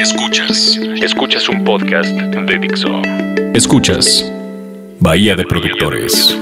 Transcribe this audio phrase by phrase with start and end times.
[0.00, 3.02] Escuchas, escuchas un podcast de Dixo.
[3.52, 4.32] Escuchas
[4.98, 6.34] Bahía de Productores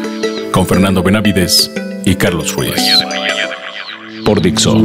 [0.53, 1.69] con Fernando Benavides
[2.05, 2.81] y Carlos Ruiz.
[4.25, 4.79] Por Dixo,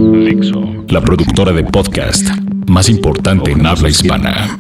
[0.90, 2.28] la productora de podcast
[2.68, 4.58] más importante en habla hispana.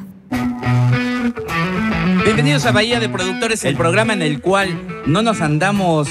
[2.23, 6.07] Bienvenidos a Bahía de Productores, el programa en el cual no nos andamos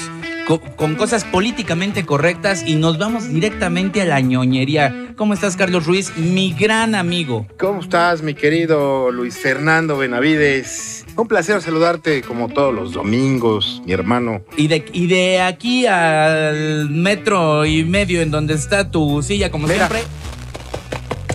[0.47, 5.07] co- con cosas políticamente correctas y nos vamos directamente a la ñoñería.
[5.15, 6.15] ¿Cómo estás, Carlos Ruiz?
[6.17, 7.45] Mi gran amigo.
[7.59, 11.05] ¿Cómo estás, mi querido Luis Fernando Benavides?
[11.15, 14.41] Un placer saludarte como todos los domingos, mi hermano.
[14.57, 19.67] Y de, y de aquí al metro y medio en donde está tu silla, como
[19.67, 19.87] Mira.
[19.87, 19.99] siempre.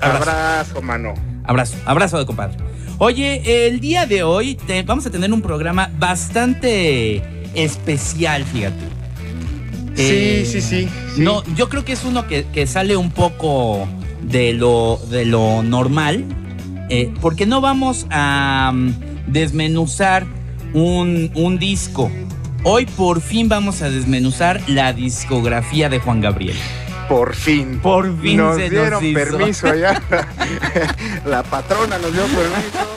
[0.00, 0.30] Abrazo.
[0.30, 1.14] Abrazo, mano.
[1.44, 2.56] Abrazo, abrazo de compadre.
[2.98, 7.22] Oye, el día de hoy te- vamos a tener un programa bastante
[7.54, 8.74] especial, fíjate.
[9.98, 10.88] Sí, Eh, sí, sí, sí.
[11.16, 13.88] No, yo creo que es uno que, que sale un poco
[14.22, 16.24] de lo, de lo normal,
[16.88, 18.94] eh, porque no vamos a mm,
[19.26, 20.26] desmenuzar
[20.72, 22.10] un, un disco.
[22.64, 26.56] Hoy por fin vamos a desmenuzar la discografía de Juan Gabriel.
[27.08, 27.80] Por fin.
[27.80, 29.14] Por fin nos se dieron nos hizo.
[29.38, 30.02] permiso allá.
[31.24, 32.88] La patrona nos dio permiso.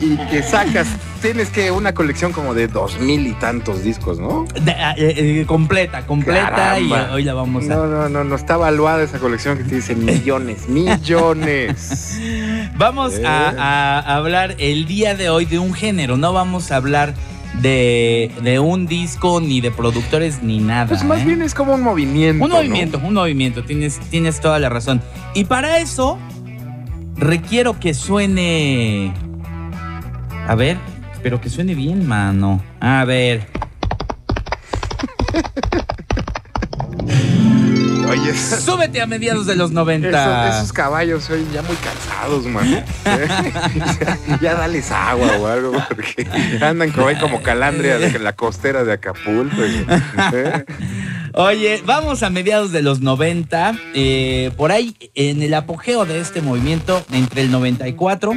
[0.00, 0.88] Y que sacas,
[1.20, 4.44] tienes que una colección como de dos mil y tantos discos, ¿no?
[4.62, 7.08] De- ah, eh, eh, completa, completa Caramba.
[7.10, 7.68] y hoy la vamos a...
[7.68, 12.18] No, no, no, no está evaluada esa colección que te dice millones, millones.
[12.78, 13.26] Vamos Eh.
[13.26, 17.14] a, a hablar el día de hoy de un género, no vamos a hablar
[17.62, 20.86] de, de un disco, ni de productores, ni nada.
[20.88, 22.44] Pues más bien es como un movimiento.
[22.44, 22.56] Un ¿no?
[22.56, 25.00] movimiento, un movimiento, tienes, tienes toda la razón.
[25.34, 26.18] Y para eso
[27.16, 29.12] requiero que suene...
[30.48, 30.76] A ver,
[31.26, 32.62] pero que suene bien, mano.
[32.78, 33.48] A ver.
[38.08, 40.08] Oye, Súbete a mediados de los 90.
[40.08, 42.80] Esos, esos caballos son ya muy cansados, mano.
[43.04, 46.28] ya, ya dales agua o algo, porque
[46.60, 49.64] andan como, como calandria de la costera de Acapulco.
[50.32, 50.64] ¿eh?
[51.32, 53.74] Oye, vamos a mediados de los 90.
[53.94, 58.32] eh, por ahí, en el apogeo de este movimiento, entre el 94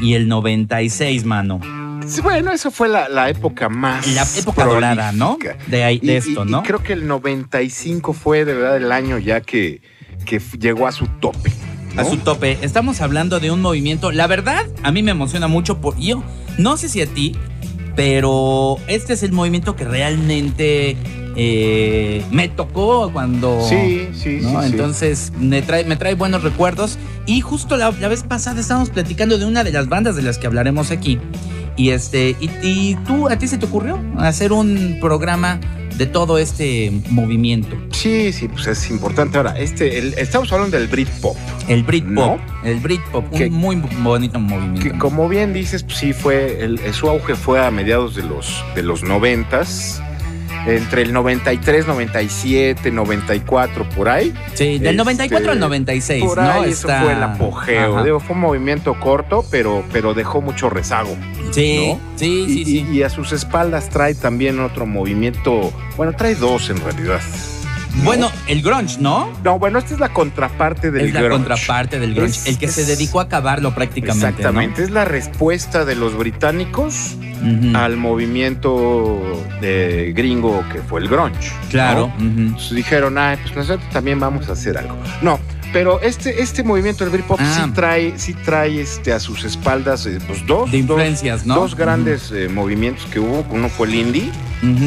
[0.00, 1.79] y el 96, mano.
[2.22, 4.06] Bueno, eso fue la, la época más.
[4.08, 5.38] La época dorada, ¿no?
[5.68, 6.62] De, ahí, de Y- esto, y- y ¿no?
[6.62, 9.80] creo que el 95 fue de verdad el año ya que,
[10.24, 11.50] que llegó a su tope.
[11.94, 12.02] ¿no?
[12.02, 12.58] A su tope.
[12.62, 14.12] Estamos hablando de un movimiento.
[14.12, 15.80] La verdad, a mí me emociona mucho.
[15.80, 16.22] Por, yo
[16.58, 17.36] no sé si a ti,
[17.96, 20.96] pero este es el movimiento que realmente
[21.36, 23.60] eh, me tocó cuando.
[23.68, 24.62] Sí, sí, ¿no?
[24.62, 24.72] sí, sí.
[24.72, 26.98] Entonces me trae, me trae buenos recuerdos.
[27.26, 30.38] Y justo la, la vez pasada estábamos platicando de una de las bandas de las
[30.38, 31.18] que hablaremos aquí.
[31.76, 35.58] Y este, y, y tú, ¿a ti se te ocurrió hacer un programa
[35.96, 37.76] de todo este movimiento?
[37.92, 39.36] Sí, sí, pues es importante.
[39.38, 41.36] Ahora, este, el- estamos hablando del Britpop.
[41.68, 42.10] El Britpop.
[42.12, 42.38] ¿No?
[42.64, 44.82] El Britpop, un Que- muy bonito movimiento.
[44.82, 48.64] Que como bien dices, pues sí fue, el, su auge fue a mediados de los,
[48.74, 49.62] de los 90
[50.66, 54.32] entre el 93, 97, 94, por ahí.
[54.54, 56.50] Sí, del Este, 94 al 96, Por ¿no?
[56.50, 58.04] ahí Está- eso fue el apogeo.
[58.04, 61.16] Digo, fue un movimiento corto, pero, pero dejó mucho rezago.
[61.50, 62.00] Sí, ¿no?
[62.16, 66.80] sí, Y, sí, y a sus espaldas trae también otro movimiento, bueno, trae dos en
[66.80, 67.20] realidad.
[67.96, 68.04] ¿No?
[68.04, 69.30] Bueno, el grunge, ¿no?
[69.44, 71.36] no, bueno, esta es la contraparte del es la grunge.
[71.48, 74.26] contraparte del grunge, Es- el que se dedicó a acabarlo prácticamente.
[74.28, 77.16] Exactamente, es la respuesta de los británicos
[77.74, 81.50] al movimiento de gringo que fue el grunge.
[81.70, 82.12] Claro.
[82.18, 82.26] ¿no?
[82.30, 82.40] ujú.
[82.40, 84.94] Entonces dijeron, ay, pues nosotros también vamos a hacer algo.
[85.22, 85.38] No,
[85.72, 87.62] pero este, este movimiento del Britpop Ah.
[87.64, 91.54] sí trae, sí trae este, a sus espaldas eh, pues, dos, De dos, influencias, ¿no?
[91.54, 93.46] dos grandes eh, movimientos que hubo.
[93.50, 94.30] Uno fue el indie,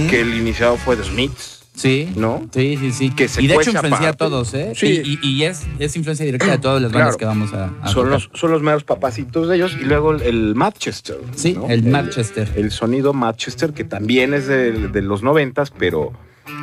[0.10, 2.12] que el iniciado fue The Smiths, Sí.
[2.16, 2.48] ¿no?
[2.54, 3.10] Sí, sí, sí.
[3.12, 4.74] Que se y de hecho influencia a todos, ¿eh?
[4.76, 5.02] Sí.
[5.04, 7.18] Y, y- y es, es influencia directa de todas las bandas Claro.
[7.18, 9.76] que vamos a, a Son los, son los meros papacitos de ellos.
[9.80, 11.18] Y luego el, el Manchester.
[11.36, 11.68] Sí, ¿no?
[11.70, 12.52] el Manchester.
[12.56, 16.14] El sonido Manchester, que también es de, de los noventas, pero,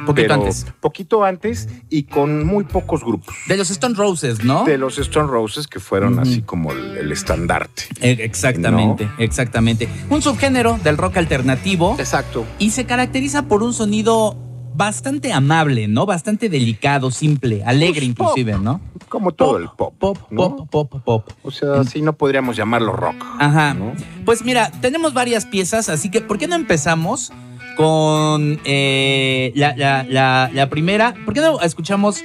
[0.06, 0.66] poquito pero antes.
[0.80, 3.34] poquito antes y con muy pocos grupos.
[3.48, 4.64] De los Stone Roses, ¿no?
[4.64, 7.82] De los Stone Roses, que fueron así como el, el estandarte.
[8.00, 9.88] Eh, Exactamente, exactamente.
[10.08, 12.46] Un subgénero del rock alternativo Exacto.
[12.60, 14.36] y se caracteriza por un sonido
[14.74, 16.06] bastante amable, ¿no?
[16.06, 18.80] Bastante delicado, simple, alegre Pues, inclusive, ¿no?
[19.08, 19.94] Como todo el pop.
[19.98, 20.56] Pop, ¿no?
[20.56, 21.30] pop, pop, pop.
[21.42, 23.16] O sea, así no podríamos llamarlo rock.
[23.38, 23.74] Ajá.
[23.74, 23.92] ¿no?
[24.24, 27.32] Pues mira, tenemos varias piezas, así que ¿por qué no empezamos
[27.76, 31.14] con eh, la, la- la- la primera?
[31.24, 32.22] ¿Por qué no escuchamos?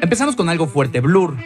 [0.00, 1.36] Empezamos con algo fuerte, Blur.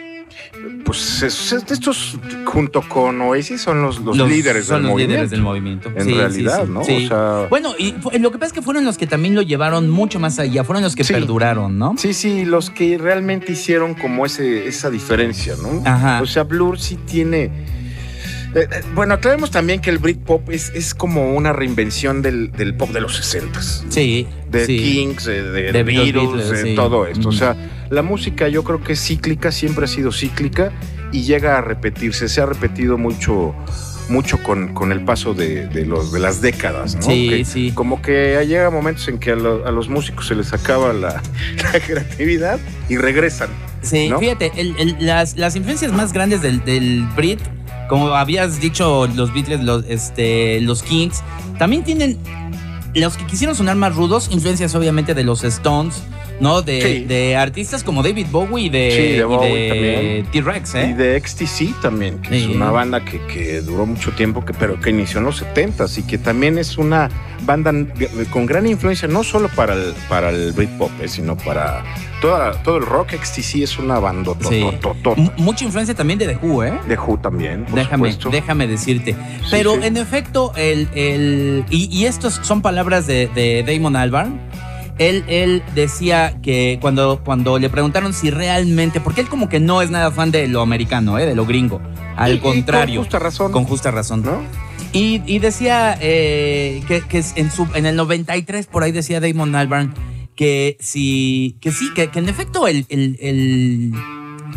[0.85, 5.13] Pues es- es- estos, junto con Oasis, son los, los, líderes son del los movimiento.
[5.13, 5.89] líderes del movimiento.
[5.95, 6.85] En Sí, sí, realidad, sí, ¿no?
[6.85, 7.05] sí.
[7.05, 9.89] O sea, Bueno, y lo que pasa es que fueron los que también lo llevaron
[9.91, 11.95] mucho más allá, fueron los que perduraron, ¿no?
[11.97, 15.83] sí, sí, los que realmente hicieron como ese, esa diferencia, ¿no?
[15.89, 16.21] Ajá.
[16.23, 17.51] O sea, Blur sí tiene.
[18.55, 22.75] Eh, eh, bueno, aclaremos también que el Britpop es, es como una reinvención del, del
[22.77, 23.85] pop de los 60s.
[23.89, 24.27] Sí.
[24.51, 24.67] De.
[24.67, 27.31] Kings, de, de, De Beatles, los Beatles, de todo esto.
[27.31, 27.57] O sea,
[27.93, 30.73] la música yo creo que es cíclica, siempre ha sido cíclica
[31.13, 32.29] y llega a repetirse.
[32.29, 33.55] Se ha repetido mucho,
[34.09, 37.03] mucho con, con el paso de, de los, de las décadas, ¿no?
[37.03, 37.73] Sí, Que sí.
[37.75, 41.21] Como que llega momentos en que a, lo- a los músicos se les acaba la,
[41.73, 42.59] la creatividad
[42.89, 43.51] y regresan.
[43.83, 44.19] Sí, ¿no?
[44.21, 47.41] fíjate, el- el- las, las influencias más grandes del, del Brit,
[47.91, 51.23] como habías dicho, los Beatles, los, este, los Kings,
[51.59, 52.17] también tienen
[52.95, 56.03] los que quisieron sonar más rudos, influencias obviamente de los Stones,
[56.43, 56.61] ¿no?
[56.61, 57.05] De, Sí.
[57.05, 60.27] de artistas como David Bowie y de, Sí, de y de también.
[60.33, 60.95] T-Rex, Y ¿eh?
[60.95, 62.51] de XTC también, que Sí.
[62.51, 65.87] es una banda que, que duró mucho tiempo, que, pero que inició en los 70
[65.97, 67.09] y que también es una
[67.45, 67.73] banda
[68.31, 71.83] con gran influencia, no solo para el, para el Britpop, eh, sino para
[72.21, 73.13] toda, todo el rock.
[73.13, 74.33] XTC es una banda
[75.39, 76.73] Mucha influencia también de The Who, ¿eh?
[76.89, 78.31] De Who también, por Déjame, supuesto.
[78.31, 79.17] déjame decirte.
[79.51, 84.52] Pero en efecto, el, el y, y estas son palabras de, de Damon Albarn.
[84.99, 89.81] Él, él decía que cuando, cuando le preguntaron si realmente, porque él como que no
[89.83, 91.27] es nada fan de lo americano, ¿eh?
[91.27, 91.81] de lo gringo.
[92.17, 92.97] Al Y- y contrario.
[92.97, 93.53] Con justa razón.
[93.53, 94.23] Con justa razón.
[94.23, 94.43] ¿no?
[94.93, 99.55] Y, y decía eh, que, que en, su, en el 93, por ahí decía Damon
[99.55, 99.95] Albarn,
[100.37, 103.93] que sí, que sí, que, que en efecto el, el, el,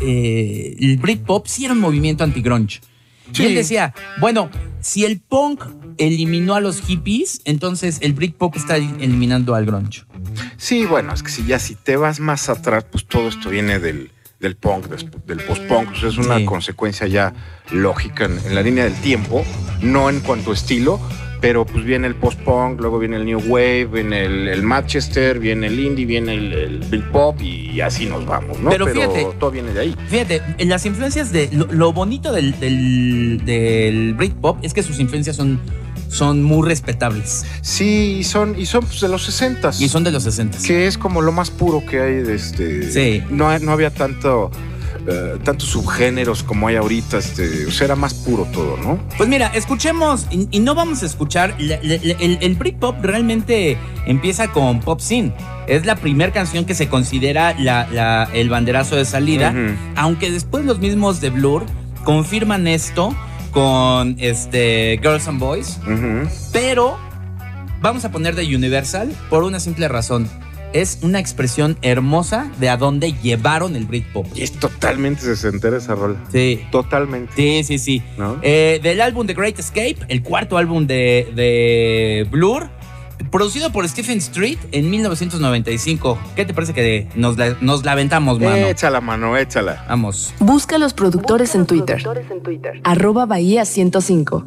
[0.01, 2.81] eh, el Britpop sí era un movimiento anti-grunge.
[3.35, 3.43] Sí.
[3.43, 4.49] Y él decía, bueno,
[4.81, 5.63] si el punk
[5.97, 10.03] eliminó a los hippies, entonces el Britpop está eliminando al grunge.
[10.57, 13.79] Sí, bueno, es que si ya si te vas más atrás, pues todo esto viene
[13.79, 15.91] del, del punk, del post-punk.
[15.91, 16.45] O sea, es una Sí.
[16.45, 17.33] consecuencia ya
[17.71, 19.43] lógica en, en la línea del tiempo,
[19.81, 20.99] no en cuanto a estilo,
[21.45, 25.67] pero pues viene el post-punk, luego viene el new wave, viene el, el Manchester, viene
[25.67, 28.71] el indie, viene el, el Britpop y así nos vamos, ¿no?
[28.71, 29.95] Pero fíjate- todo viene de ahí.
[30.07, 31.49] Fíjate, en las influencias de.
[31.51, 35.59] Lo, lo bonito del, del, del Britpop es que sus influencias son,
[36.07, 37.45] son muy respetables.
[37.61, 40.57] Sí, y son, y son pues, de los 60 Y son de los 60.
[40.65, 43.21] que es como lo más puro que hay de este Sí.
[43.29, 44.49] no, no había tanto
[45.07, 49.29] eh, tantos subgéneros como hay ahorita este o sea era más puro todo no Pues
[49.29, 54.99] mira, escuchemos, y, y no vamos a escuchar, el, el Britpop realmente empieza con Pop
[54.99, 55.33] Sin.
[55.67, 59.53] Es la primera canción que se considera la- la- el banderazo de salida,
[59.95, 61.65] aunque después los mismos de Blur
[62.03, 63.15] confirman esto
[63.51, 65.79] con este, Girls and Boys,
[66.51, 66.97] pero
[67.81, 70.27] vamos a poner de Universal por una simple razón.
[70.75, 74.27] Es una expresión hermosa de a dónde llevaron el Britpop.
[74.35, 78.03] y es totalmente sesentera esa rola Sí, totalmente sí, sí, sí.
[78.17, 78.37] ¿no?
[78.41, 82.69] Eh, del álbum The Great Escape, el cuarto álbum de, de Blur,
[83.31, 86.17] producido por Stephen Street en 1995.
[86.35, 88.67] ¿Qué te parece que nos la, nos la aventamos, mano?
[88.67, 90.33] échala mano échala Vamos.
[90.39, 92.03] Busca a los productores en Twitter.
[92.83, 94.45] Arroba Bahía 105.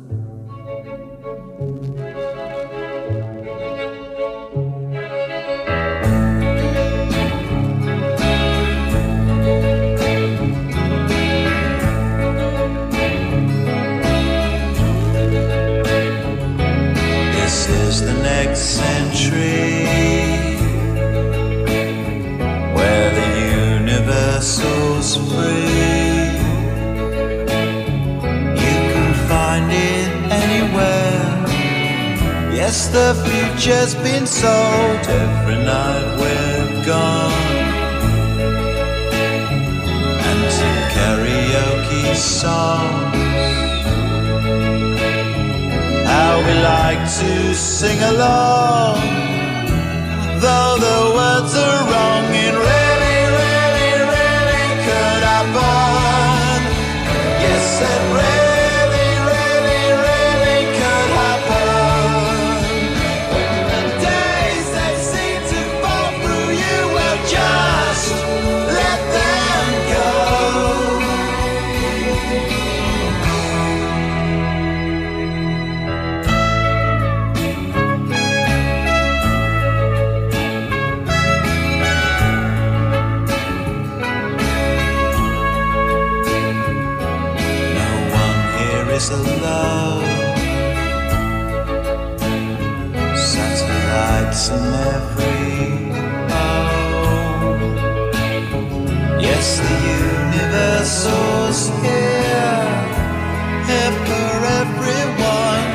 [18.58, 19.86] Century
[22.76, 23.28] where the
[23.78, 26.26] universal's free.
[28.64, 30.10] You can find it
[30.42, 31.26] anywhere.
[32.52, 37.32] Yes, the future's been sold every night we're gone.
[40.28, 43.18] And some karaoke songs
[46.08, 46.77] how we like
[47.08, 49.00] to sing along.
[50.40, 56.60] Though the words are wrong, it really, really, really could happen.
[57.40, 58.37] Yes, it really,
[94.48, 94.64] Satellites in
[94.94, 95.48] every
[96.32, 97.60] home.
[99.20, 102.66] Yes, the universal's here,
[104.06, 105.66] for everyone.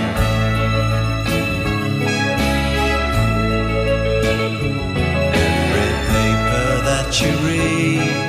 [5.45, 8.23] Every paper that you read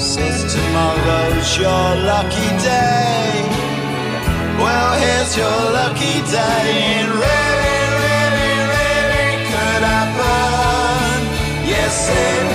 [0.00, 3.30] says tomorrow's your lucky day.
[4.58, 6.66] Well, here's your lucky day.
[7.00, 7.39] It really,
[12.20, 12.49] baby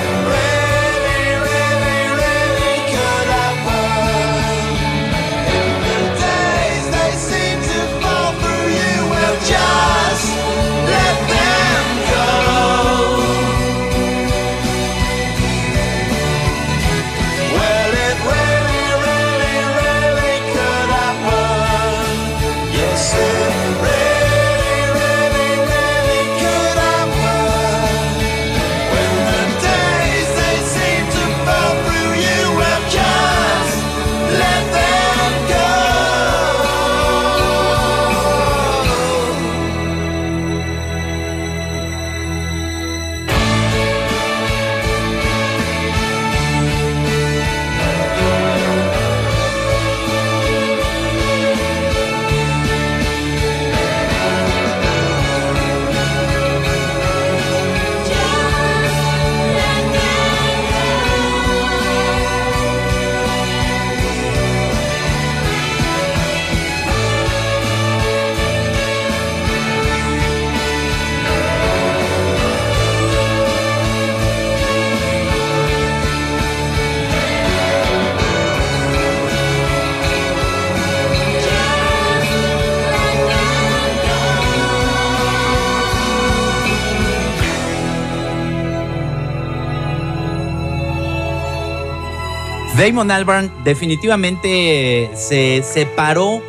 [92.86, 96.42] Damon Albarn definitivamente se separó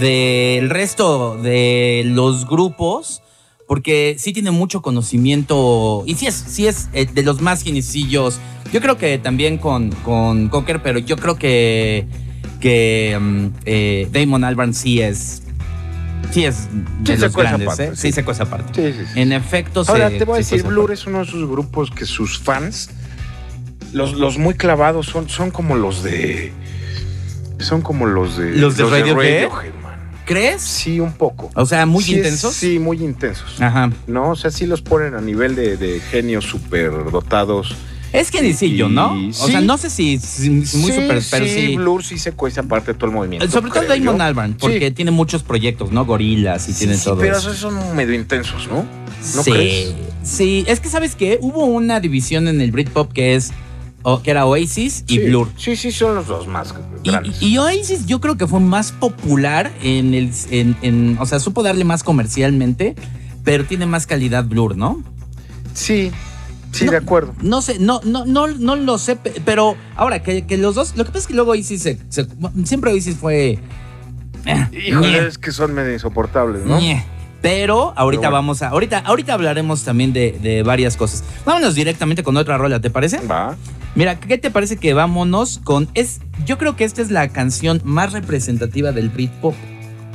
[0.00, 3.22] del resto de los grupos
[3.68, 8.40] porque sí tiene mucho conocimiento y sí es, sí es eh, de los más ginecillos.
[8.72, 12.06] Yo creo que también con, con Cocker, pero yo creo que,
[12.60, 15.42] que mm, eh, Damon Albarn sí es.
[16.32, 16.66] Sí es
[17.04, 17.90] de Sí, los grandes, parte, ¿eh?
[17.94, 18.08] sí.
[18.08, 18.92] Sí, sacó esa parte.
[18.92, 19.20] Sí, sí, sí.
[19.20, 20.94] En efecto, Ahora se- te voy a se decir, Blur parte.
[20.94, 22.90] es uno de esos grupos que sus fans,
[23.94, 26.52] los, los muy clavados, son, son como los de.
[27.58, 28.52] Son como los de.
[28.56, 29.48] ¿Los de Radiohead?
[29.82, 29.94] man.
[30.26, 30.62] ¿Crees?
[30.62, 31.50] Sí, un poco.
[31.54, 32.54] O sea, muy Sí es- intensos.
[32.54, 33.60] sí, muy intensos.
[33.60, 33.90] Ajá.
[34.06, 37.74] No, o sea, sí los ponen a nivel de, de genios súper dotados.
[38.12, 39.16] Es genecillo, ¿no?
[39.18, 39.66] Y- O sea, sí.
[39.66, 41.76] no sé si, si- muy sí, super, pero sí.
[41.76, 43.48] Blur sí se cuesta aparte de todo el movimiento.
[43.50, 44.22] Sobre todo Damon yo.
[44.22, 44.94] Albarn, porque Sí.
[44.94, 46.04] tiene muchos proyectos, ¿no?
[46.06, 47.50] Gorilas y Sí, tiene sí, todo pero eso.
[47.50, 48.84] esos son medio intensos, ¿no?
[49.36, 49.94] ¿No sí, crees?
[50.22, 50.64] sí.
[50.68, 51.38] Es que, ¿sabes qué?
[51.42, 53.52] Hubo una división en el Britpop que es
[54.04, 55.26] o- que era Oasis y Sí.
[55.26, 55.48] Blur.
[55.56, 57.42] Sí, sí, son los dos más grandes.
[57.42, 60.30] y Oasis yo creo que fue más popular en el...
[60.50, 62.94] En, en- o sea, supo darle más comercialmente,
[63.42, 65.02] pero tiene más calidad Blur, ¿no?
[65.74, 66.12] sí,
[66.70, 67.34] sí, No, de acuerdo.
[67.42, 70.96] No sé, no, no, no, no lo sé, pe- pero ahora que, que los dos...
[70.96, 71.98] Lo que pasa es que luego Oasis se...
[72.08, 72.28] se-
[72.64, 73.58] siempre Oasis fue...
[74.46, 76.78] eh, Híjole, es que son medio insoportables, ¿no?
[77.42, 78.30] Pero ahorita Pero bueno.
[78.32, 78.68] vamos a.
[78.68, 81.22] Ahorita, ahorita hablaremos también de, de varias cosas.
[81.44, 83.18] Vámonos directamente con otra rola, ¿te parece?
[83.26, 83.54] Va.
[83.94, 85.88] Mira, ¿qué te parece que vámonos con.
[85.94, 89.54] Es, yo creo que esta es la canción más representativa del Britpop.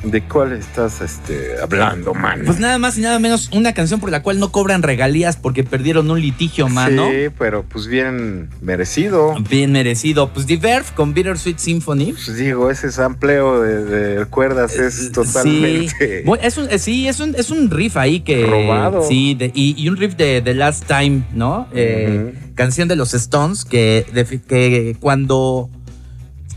[0.04, 2.44] ¿De cuál estás este, hablando, man?
[2.46, 5.64] Pues nada más y nada menos una canción por la cual no cobran regalías porque
[5.66, 7.10] perdieron un litigio, mano.
[7.10, 9.36] Sí, pero pues bien merecido.
[9.50, 10.30] Bien merecido.
[10.34, 12.14] Pues The Verve con Bittersweet Symphony.
[12.14, 15.90] Pues digo, ese sampleo de, de cuerdas es Eh, totalmente.
[15.90, 18.46] Sí, Bueno, es un, eh, sí, es un, es un riff ahí que.
[18.46, 19.04] Robado.
[19.04, 21.68] Sí, de- y, y un riff de The Last Time, ¿no?
[21.74, 25.70] Eh, Canción de los Stones que, de- que cuando.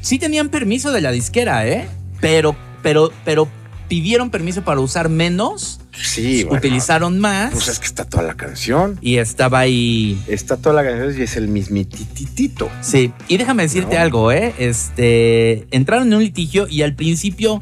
[0.00, 1.86] Sí tenían permiso de la disquera, ¿eh?
[2.20, 3.48] Pero, pero, pero
[3.88, 7.52] pidieron permiso para usar menos, Sí, bueno, utilizaron más.
[7.52, 8.96] Pues es que está toda la canción.
[9.02, 10.18] Y estaba ahí.
[10.26, 12.70] Está toda la canción y es el mismitititito.
[12.80, 14.00] Sí, y déjame decirte No.
[14.02, 14.54] algo, ¿eh?
[14.58, 17.60] Este, entraron en un litigio y al principio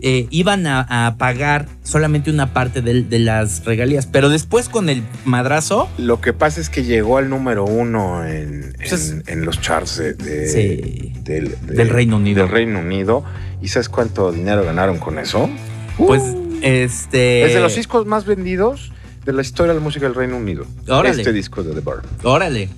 [0.00, 5.02] eh, iban a, a pagar solamente una parte de, las regalías, pero después con el
[5.24, 9.44] madrazo, Lo que pasa es que llegó al número uno en, Pues es- en- en
[9.46, 11.12] los charts de- de- Sí.
[11.22, 12.42] del, de- Del Reino Unido.
[12.42, 13.24] Del Reino Unido.
[13.62, 15.48] ¿Y sabes cuánto dinero ganaron con eso?
[15.96, 16.58] pues, Uh.
[16.62, 17.44] este...
[17.46, 18.92] es de los discos más vendidos
[19.24, 20.66] de la historia de la música del Reino Unido.
[20.88, 21.16] Órale.
[21.22, 22.02] Este disco de The Bar.
[22.22, 22.68] Órale.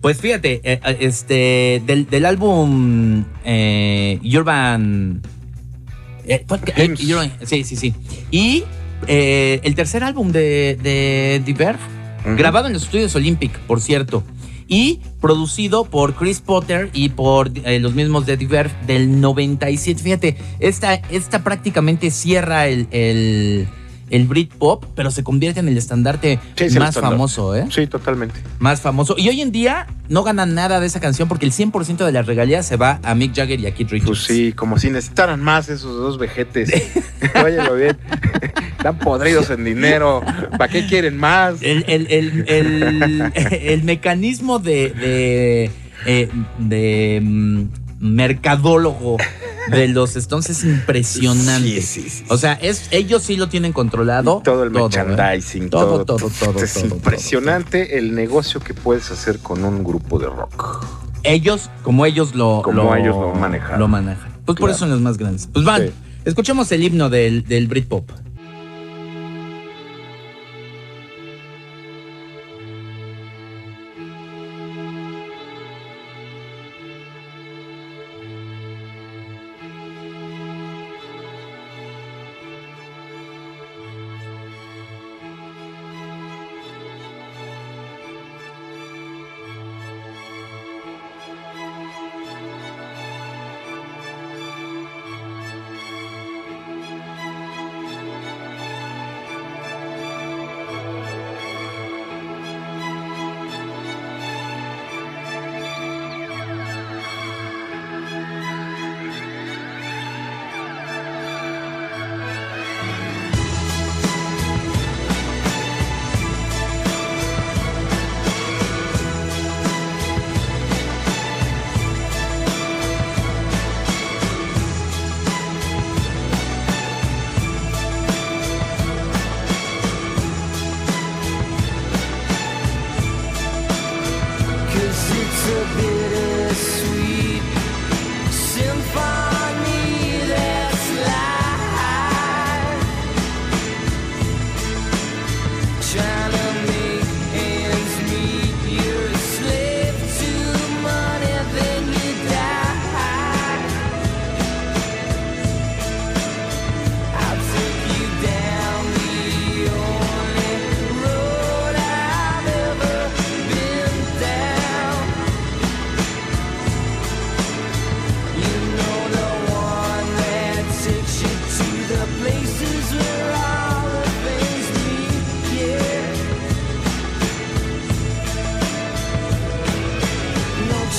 [0.00, 5.20] Pues fíjate, eh, eh, este, del, del álbum eh, Urban...
[6.26, 7.00] eh, ¿cuál que- eh, Hymns.
[7.10, 7.92] Urban- sí, sí, sí.
[8.30, 8.62] Y
[9.08, 12.36] eh, el tercer álbum de, de The Ujú.
[12.36, 14.22] grabado en los estudios Olympic, por cierto,
[14.68, 20.02] y producido por Chris Potter y por eh, los mismos de Verve del 97.
[20.02, 23.68] Fíjate, esta, esta prácticamente cierra el, el,
[24.10, 27.66] el Britpop, pero se convierte en el estandarte Sí, es el más famoso, ¿eh?
[27.70, 28.36] Sí, totalmente.
[28.58, 29.14] Más famoso.
[29.18, 32.26] Y hoy en día no ganan nada de esa canción porque el 100% de las
[32.26, 34.06] regalías se va a Mick Jagger y a Keith Richards.
[34.08, 36.70] Pues sí, como si necesitaran más esos dos vejetes.
[37.44, 37.96] Óyelo bien.
[38.76, 40.22] Están podridos en dinero.
[40.56, 41.60] ¿Para qué quieren más?
[41.62, 45.70] El, el- el- el- el mecanismo de, de,
[46.06, 47.62] eh, de, mm,
[47.98, 49.16] mercadólogo
[49.70, 51.80] de los Stones es impresionante.
[51.82, 52.24] Sí, sí, sí.
[52.28, 54.40] O sea, es, ellos sí lo tienen controlado.
[54.44, 54.80] todo el ¿eh?
[54.80, 59.84] merchandising, Todo, todo, todo, todo, Es todo, impresionante el negocio que puedes hacer con un
[59.84, 60.84] grupo de rock.
[61.22, 63.78] Ellos, como ellos lo, Como ellos lo manejan.
[63.78, 64.32] Lo manejan.
[64.44, 65.48] Pues por eso son los más grandes.
[65.52, 65.90] Pues van,
[66.24, 68.10] escuchemos el himno del, del Britpop.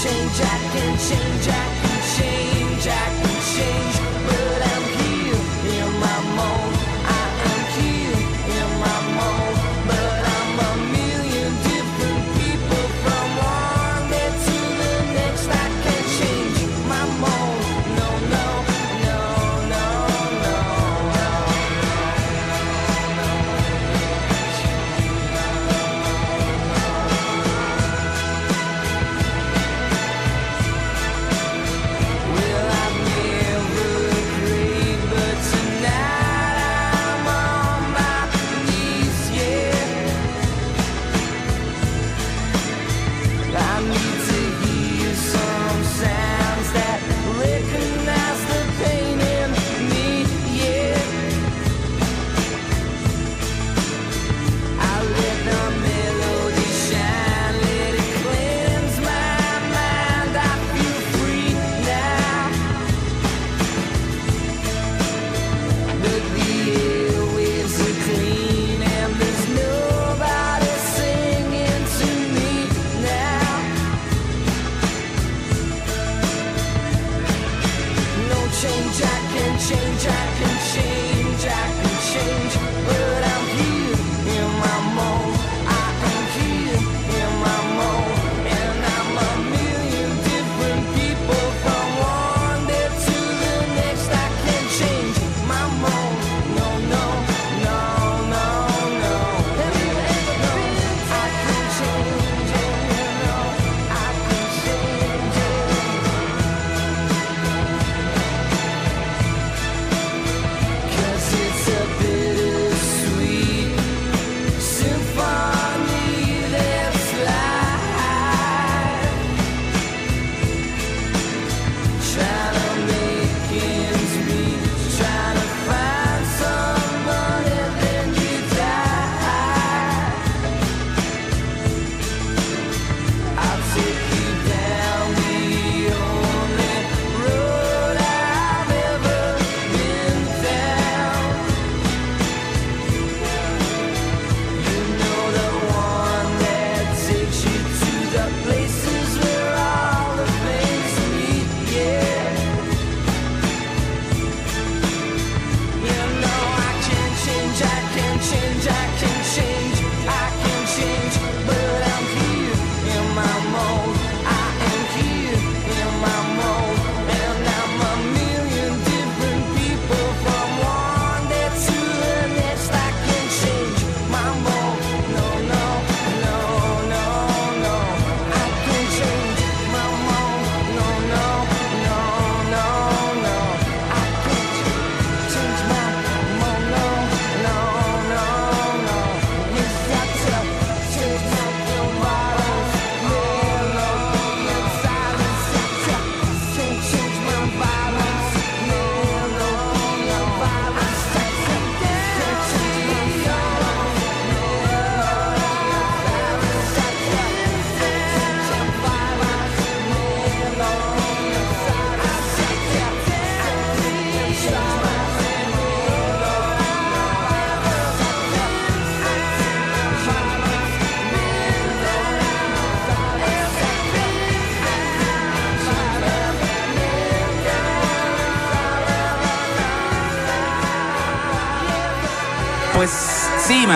[0.08, 0.42] Change,
[0.72, 4.07] can change, I can change, I can change.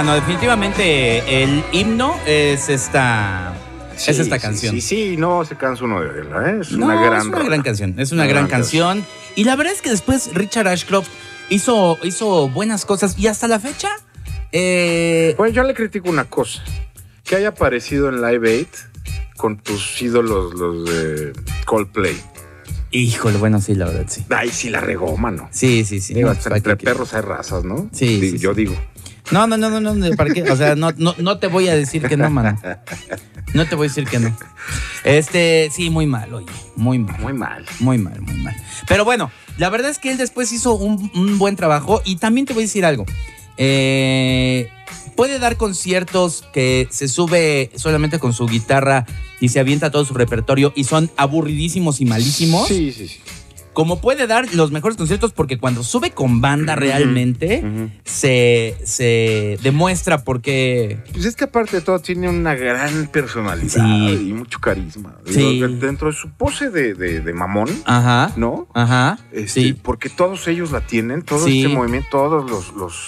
[0.03, 3.53] Mano, definitivamente el himno es esta,
[3.95, 4.73] es esta canción.
[4.75, 6.57] Sí, sí, no se cansa uno de oírla, ¿eh?
[6.61, 9.05] Es No, una gran es una gran canción, es una Una gran gran canción.
[9.35, 11.07] Y la verdad es que después Richard Ashcroft
[11.49, 13.89] hizo, hizo buenas cosas y hasta la fecha,
[14.51, 16.63] eh, Bueno, yo le critico una cosa.
[17.23, 18.83] Que haya aparecido en Live 8
[19.37, 21.33] con tus ídolos, los de
[21.65, 22.15] Coldplay.
[22.91, 24.25] híjole, bueno, sí, la verdad, sí.
[24.29, 25.47] Ay, sí la regó, mano.
[25.51, 26.13] Sí, sí, sí.
[26.13, 27.87] Digo, No, hasta pues, entre ¿para qué perros hay razas, ¿no?
[27.93, 28.57] Sí, Digo, sí, Yo sí.
[28.65, 28.75] digo.
[29.31, 30.43] No, no, no, no, no, ¿para qué?
[30.43, 32.59] O sea, no, no, no te voy a decir que no, mano.
[33.53, 34.35] No te voy a decir que no.
[35.03, 37.19] Este, sí, muy mal, oye, muy mal.
[37.19, 37.65] Muy mal.
[37.79, 38.55] Muy mal, muy mal.
[38.87, 42.45] Pero bueno, la verdad es que él después hizo un, un buen trabajo y también
[42.45, 43.05] te voy a decir algo.
[43.57, 44.69] Eh,
[45.15, 49.05] puede dar conciertos que se sube solamente con su guitarra
[49.39, 52.67] y se avienta todo su repertorio y son aburridísimos y malísimos.
[52.67, 53.19] Sí, sí, sí.
[53.73, 57.63] Como puede dar los mejores conciertos porque cuando sube con banda realmente
[58.03, 60.99] se, se demuestra por qué...
[61.13, 64.27] Pues es que aparte de todo tiene una gran personalidad Sí.
[64.29, 65.15] y mucho carisma.
[65.25, 65.61] Sí.
[65.79, 68.33] Dentro de su pose de, de- de mamón, Ajá.
[68.35, 68.67] ¿no?
[68.73, 69.17] Ajá.
[69.31, 69.73] Este, sí.
[69.73, 71.61] Porque todos ellos la tienen, todo Sí.
[71.63, 73.07] este movimiento, todos los, los,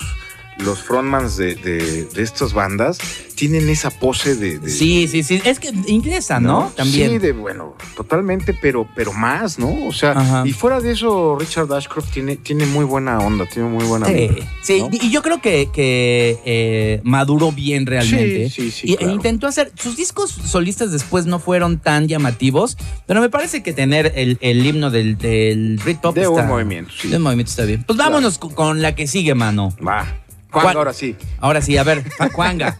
[0.57, 2.97] los frontmans de, de, de estas bandas
[3.35, 4.59] tienen esa pose de...
[4.59, 5.41] de- Sí, sí, sí.
[5.43, 6.71] Es que inglesa, ¿no?
[6.75, 7.11] También.
[7.11, 9.87] Sí, de bueno, totalmente, pero, pero más, ¿no?
[9.87, 10.43] O sea, Ajá.
[10.45, 14.13] y fuera de eso, Richard Ashcroft tiene, tiene muy buena onda, tiene muy buena Sí,
[14.13, 14.89] vibra, sí, ¿no?
[14.91, 18.49] y yo creo que, que, eh, maduró bien realmente.
[18.49, 19.13] Sí, sí, sí, Y- claro.
[19.13, 19.71] intentó hacer.
[19.75, 24.65] Sus discos solistas después no fueron tan llamativos, pero me parece que tener el, el
[24.65, 27.07] himno del, del Britpop De está- un movimiento, sí.
[27.09, 27.83] De un movimiento está bien.
[27.85, 29.75] Pues vámonos con la que sigue, mano.
[29.85, 30.05] Va.
[30.53, 31.15] Ahora sí.
[31.39, 32.77] Ahora sí, a ver, Ju- Juanga.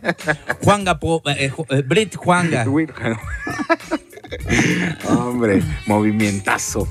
[0.62, 1.00] Juanga,
[1.38, 2.66] eh, eh, Brit Juanga.
[5.10, 6.88] Hombre, movimentazo.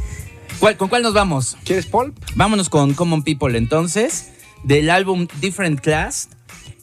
[0.58, 1.56] ¿Cuál- ¿Con cuál nos vamos?
[1.64, 2.14] ¿Quieres Paul?
[2.34, 4.30] Vámonos con Common People entonces,
[4.62, 6.28] del álbum Different Class.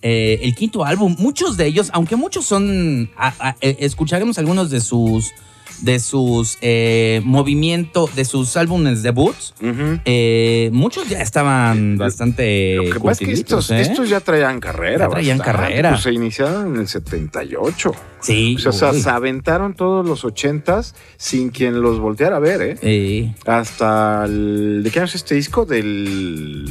[0.01, 4.79] eh, el quinto álbum, muchos de ellos, aunque muchos son, a- a- escucharemos algunos de
[4.79, 5.33] sus,
[5.81, 9.53] de sus eh, movimientos, de sus álbumes debuts,
[10.05, 13.81] eh, muchos ya estaban bastante Lo que pasa es que curtiditos, estos, ¿eh?
[13.81, 15.05] estos ya traían carrera.
[15.05, 15.89] Ya traían bastante, carrera.
[15.91, 17.91] Pues se iniciaron en el 78.
[18.21, 19.01] Sí, O sea, o sea, uy.
[19.01, 22.77] se aventaron todos los 80s sin quien los volteara a ver, ¿eh?
[22.81, 24.81] Eh, Hasta el.
[24.83, 25.65] ¿De qué año es este disco?
[25.65, 26.65] Del.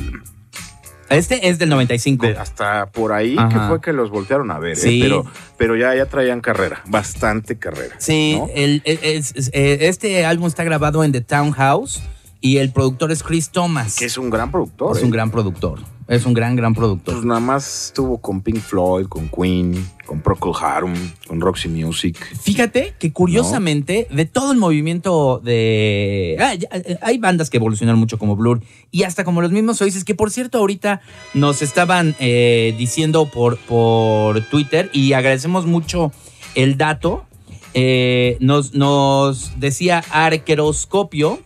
[1.10, 2.26] Este es del 95.
[2.26, 3.48] de- hasta por ahí Ajá.
[3.48, 4.76] que fue que los voltearon a ver, ¿eh?
[4.76, 5.00] Sí.
[5.02, 5.24] Pero,
[5.56, 7.96] pero ya, ya traían carrera, bastante carrera.
[7.98, 8.48] Sí, ¿no?
[8.54, 12.02] el- el- es- eh, este álbum está grabado en The Townhouse
[12.40, 13.96] y el productor es Chris Thomas.
[13.96, 14.96] Que es un gran productor.
[14.96, 15.04] Es ¿eh?
[15.04, 15.80] un gran productor.
[16.08, 17.16] Es un gran, gran productor.
[17.16, 20.94] Pues nada más estuvo con Pink Floyd, con Queen, con Procol Harum,
[21.26, 22.16] con Roxy Music.
[22.40, 26.38] Fíjate que curiosamente, de todo el movimiento de.
[26.40, 29.82] Ah, ya, eh, hay bandas que evolucionaron mucho como Blur y hasta como los mismos
[29.82, 31.02] Oasis, que por cierto, ahorita
[31.34, 36.10] nos estaban eh, diciendo por, por Twitter y agradecemos mucho
[36.54, 37.26] el dato.
[37.74, 41.38] Eh, nos, nos decía Arqueroscopio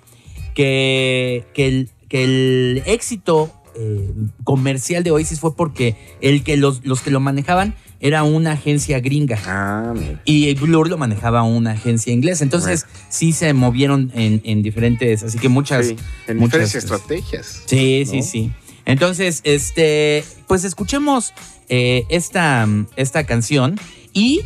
[0.54, 4.10] que, que, el, que el éxito eh,
[4.44, 8.98] comercial de Oasis fue porque el que los, los que lo manejaban era una agencia
[9.00, 9.38] gringa.
[9.46, 9.94] Ah.
[10.24, 12.42] Y Blur lo manejaba una agencia inglesa.
[12.42, 15.86] Entonces, sí se movieron en, en diferentes, así que muchas.
[15.86, 17.62] Sí, en muchas, diferentes estrategias.
[17.66, 18.52] Sí, sí, sí.
[18.84, 21.32] Entonces, este, pues escuchemos
[21.68, 23.78] eh, esta, esta canción
[24.12, 24.40] y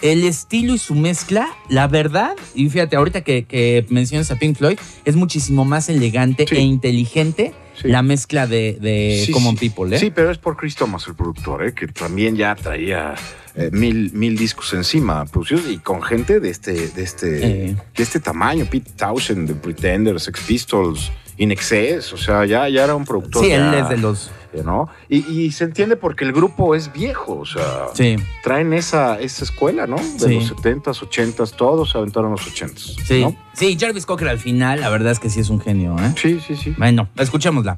[0.00, 4.56] el estilo y su mezcla, la verdad, y fíjate, ahorita que, que mencionas a Pink
[4.56, 6.56] Floyd, es muchísimo más elegante Sí.
[6.56, 7.88] e inteligente Sí.
[7.88, 9.68] la mezcla de, de Sí, Common sí.
[9.70, 9.98] People, ¿eh?
[9.98, 11.72] Sí, pero es por Chris Thomas, el productor, ¿eh?
[11.74, 13.14] que también ya traía
[13.54, 17.76] eh, mil, mil discos encima, producidos y con gente de este, de este, Eh.
[17.96, 22.84] de este tamaño, Pete Townshend, The Pretenders, Sex Pistols, In Excess, o sea, ya, ya
[22.84, 23.44] era un productor.
[23.44, 24.30] Sí, él es de los.
[24.62, 24.88] ¿No?
[25.08, 29.44] Y, y se entiende porque el grupo es viejo, o sea, Sí, traen esa, esa
[29.44, 29.96] escuela, ¿no?
[29.96, 30.34] De Sí.
[30.34, 32.96] los 70s, 80s, todos se aventaron los 80s.
[33.04, 33.22] sí.
[33.22, 33.36] ¿no?
[33.54, 36.12] Sí, Jarvis Cocker al final, la verdad es que sí es un genio, ¿eh?
[36.20, 36.74] Sí, sí, sí.
[36.78, 37.76] Bueno, escuchémosla.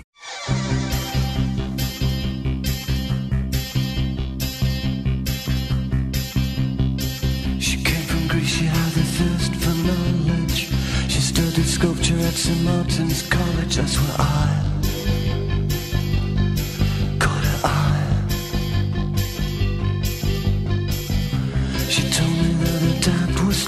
[7.59, 10.69] She came from Greece, she had a thirst for knowledge.
[11.09, 12.63] She studied sculpture at St.
[12.65, 14.74] Martin's College, that's where I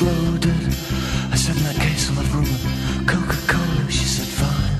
[0.01, 0.55] loaded.
[1.33, 3.91] I said, in that case, I'll have rum and Coca-Cola.
[3.91, 4.77] She said, fine.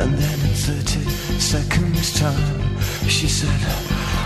[0.00, 1.00] And then in 30
[1.38, 3.60] seconds time, she said,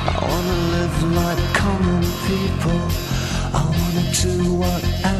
[0.06, 2.80] I wanna live like common people.
[3.52, 5.15] I wanna do whatever common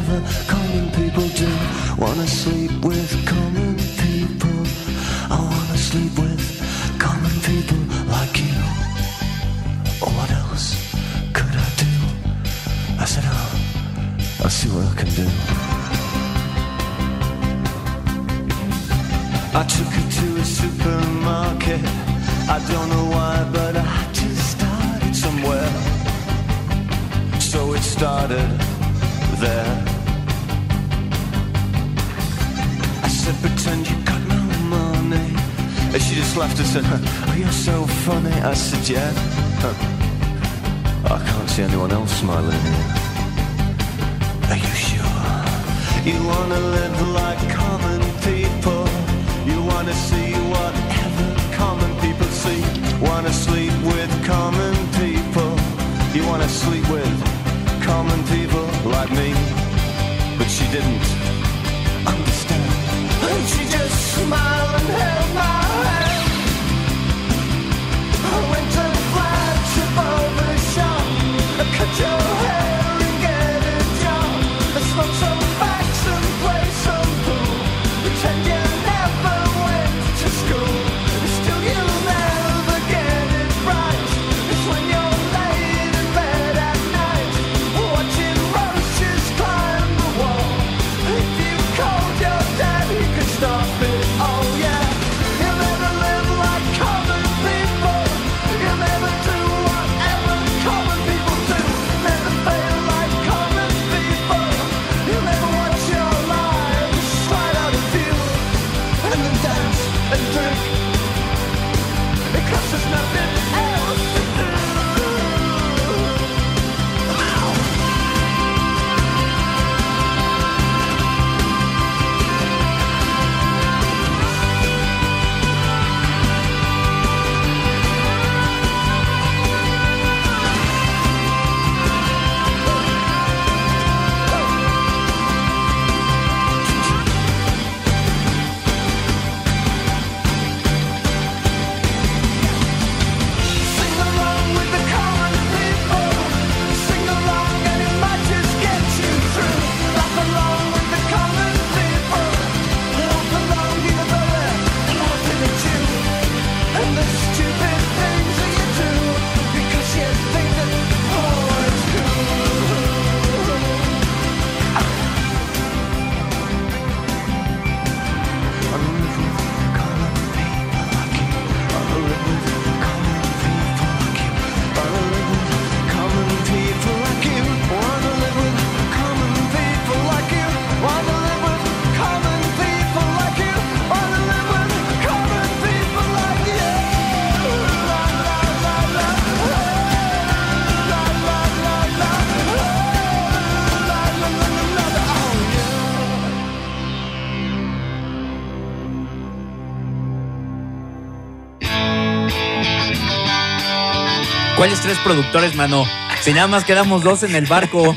[204.67, 205.85] ¿Cuáles tres productores, mano?
[206.23, 207.95] Si nada más quedamos dos en el barco.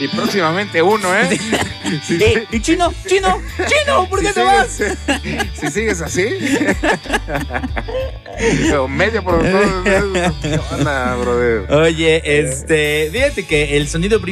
[0.00, 1.38] Y próximamente uno, ¿eh?
[2.02, 2.16] Sí.
[2.22, 2.90] Eh, ¿Y chino?
[3.06, 3.38] ¿Chino?
[3.66, 4.08] ¿Chino?
[4.08, 4.78] ¿Por qué Si te vas?
[5.60, 6.24] Si sigues así.
[8.78, 10.32] o medio productor.
[11.70, 14.22] Oye, este, fíjate que el sonido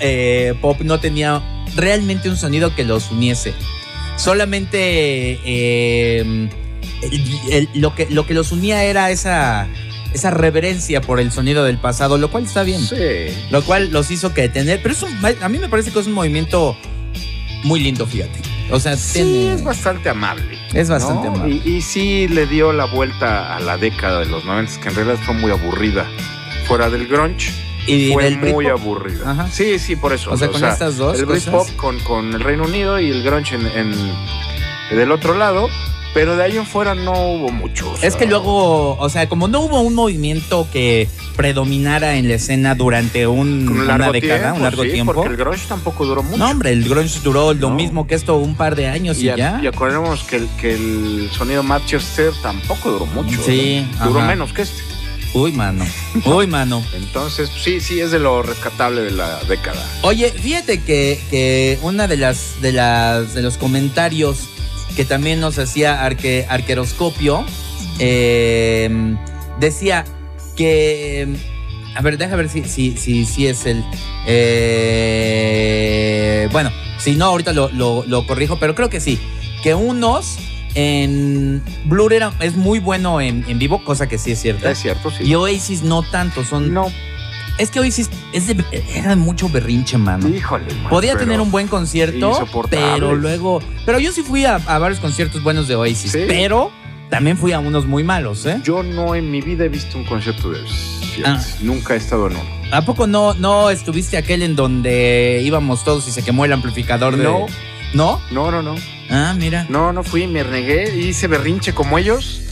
[0.00, 1.42] eh, pop no tenía
[1.76, 3.52] realmente un sonido que los uniese.
[4.16, 4.78] Solamente
[5.44, 6.20] eh,
[7.02, 9.68] el- el- lo, que, lo que los unía era esa,
[10.14, 12.80] esa reverencia por el sonido del pasado, lo cual está bien.
[12.80, 12.96] Sí.
[13.50, 14.80] Lo cual los hizo que tener.
[14.82, 16.76] Pero es un- a mí me parece que es un movimiento
[17.64, 18.40] muy lindo, fíjate.
[18.72, 20.56] O sea, Sí, tiene- es bastante amable.
[20.72, 21.34] Es bastante ¿no?
[21.34, 21.60] amable.
[21.64, 24.94] Y, y sí le dio la vuelta a la década de los 90, que en
[24.94, 26.06] realidad fue muy aburrida.
[26.66, 27.50] Fuera del grunge,
[27.86, 29.28] y fue del muy aburrida.
[29.32, 29.48] Ajá.
[29.50, 30.30] Sí, sí, por eso.
[30.30, 31.26] O sea, con estas dos El.
[31.26, 35.68] Britpop con, con el Reino Unido y el grunge en, en- del otro lado,
[36.14, 37.90] pero de ahí en fuera no hubo mucho.
[37.92, 42.34] o Es que luego, o sea, como no hubo un movimiento que predominara en la
[42.34, 45.12] escena durante un, un una década, tiempo, un largo sí, tiempo.
[45.14, 46.36] porque el grunge tampoco duró mucho.
[46.38, 47.74] No, hombre, el grunge duró lo No.
[47.74, 49.60] mismo que esto un par de años y, y, a- ya.
[49.62, 53.40] y acordemos que el, que el sonido Manchester tampoco duró mucho.
[53.44, 53.86] Sí.
[54.04, 54.82] Duró menos que este.
[55.32, 55.84] Uy, mano.
[56.24, 56.82] Uy, mano.
[56.94, 59.80] Entonces, sí, sí, es de lo rescatable de la década.
[60.02, 64.48] Oye, fíjate que, que una de las, de las de los comentarios
[64.96, 67.44] que también nos hacía Arque, Arqueroscopio
[67.98, 69.16] eh,
[69.58, 70.04] decía
[70.56, 71.28] que
[71.94, 73.82] a ver, déjame ver si, si, si, si es el.
[75.10, 79.18] eh, bueno, si no, ahorita lo, lo- lo corrijo, pero creo que sí.
[79.62, 80.38] Que unos
[80.74, 84.70] en Blur era, es muy bueno en, en vivo, cosa que sí es cierta.
[84.70, 85.24] Es cierto, sí.
[85.24, 86.86] Y Oasis no tanto, son no,
[87.60, 90.28] Es que es de- era mucho berrinche, mano.
[90.28, 93.60] Híjole, man, Podía tener un buen concierto, pero luego.
[93.84, 96.24] Pero yo sí fui a, a varios conciertos buenos de Oasis, Sí.
[96.26, 96.72] pero
[97.10, 98.60] también fui a unos muy malos, ¿eh?
[98.64, 101.00] Yo no en mi vida he visto un concierto de Oasis.
[101.24, 101.38] Ah.
[101.60, 102.44] Nunca he estado en uno.
[102.72, 107.16] ¿A poco no, no estuviste aquel en donde íbamos todos y se quemó el amplificador
[107.16, 107.24] de.
[107.24, 107.46] No.
[107.92, 108.20] ¿No?
[108.30, 108.76] No, no, no.
[109.10, 109.66] Ah, mira.
[109.68, 112.42] No, no fui, me renegué, hice berrinche como ellos.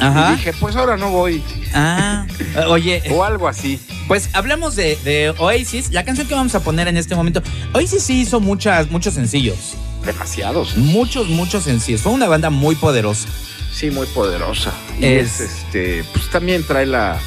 [0.00, 0.32] Ajá.
[0.32, 1.42] Y dije, pues ahora no voy.
[1.74, 2.26] Ah.
[2.68, 3.80] Oye, O algo así.
[4.06, 5.90] pues hablamos de, de Oasis.
[5.92, 7.42] La canción que vamos a poner en este momento.
[7.74, 9.74] Oasis sí hizo muchas, muchos sencillos.
[10.04, 10.76] Demasiados.
[10.76, 12.00] Muchos, muchos sencillos.
[12.02, 13.28] Fue una banda muy poderosa.
[13.72, 14.72] Sí, muy poderosa.
[15.00, 17.18] Y Es- es, este, pues también trae la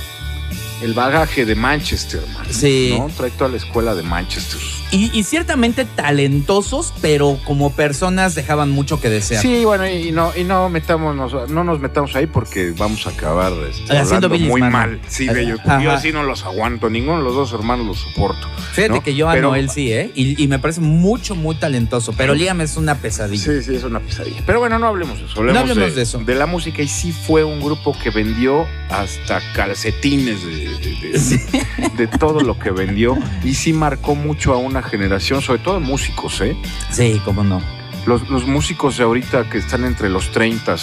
[0.81, 2.45] el bagaje de Manchester, man.
[2.49, 2.95] Sí.
[2.97, 3.07] ¿no?
[3.15, 4.59] Trae toda la escuela de Manchester.
[4.91, 9.41] Y, y ciertamente talentosos, pero como personas dejaban mucho que desear.
[9.41, 11.15] Sí, bueno, y, no, y no metamos,
[11.49, 14.71] no nos metamos ahí porque vamos a acabar este, Haciendo hablando muy Man.
[14.71, 15.01] mal.
[15.07, 15.55] Sí, bello.
[15.63, 15.81] Ajá.
[15.81, 18.47] Yo sí no los aguanto, ninguno de los dos hermanos los soporto.
[18.73, 19.03] Fíjate ¿no?
[19.03, 20.11] que yo a Pero- Noel sí, ¿eh?
[20.13, 22.13] Y, y me parece mucho, muy talentoso.
[22.17, 23.43] Pero Liam es una pesadilla.
[23.43, 24.41] Sí, sí, es una pesadilla.
[24.45, 25.39] Pero bueno, no hablemos de eso.
[25.39, 26.19] Hablemos hablemos de eso.
[26.19, 31.89] De la música y sí fue un grupo que vendió hasta calcetines de, de- de-
[31.97, 36.41] de todo lo que vendió y sí marcó mucho a una generación, sobre todo músicos,
[36.41, 36.55] ¿eh?
[36.91, 37.61] Sí, cómo no.
[38.07, 40.75] Los, los músicos de ahorita que están entre los 30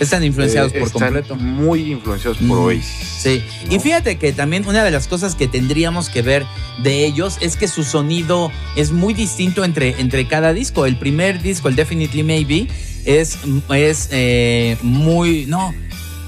[0.00, 1.36] Están influenciados eh, por están completo.
[1.36, 2.86] muy influenciados por Mm, Oasis.
[2.86, 6.46] Sí, y fíjate que también una de las cosas que tendríamos que ver
[6.82, 10.86] de ellos es que su sonido es muy distinto entre, entre cada disco.
[10.86, 12.66] El primer disco, el Definitely Maybe,
[13.04, 13.38] es,
[13.74, 15.44] es eh, muy...
[15.44, 15.74] No,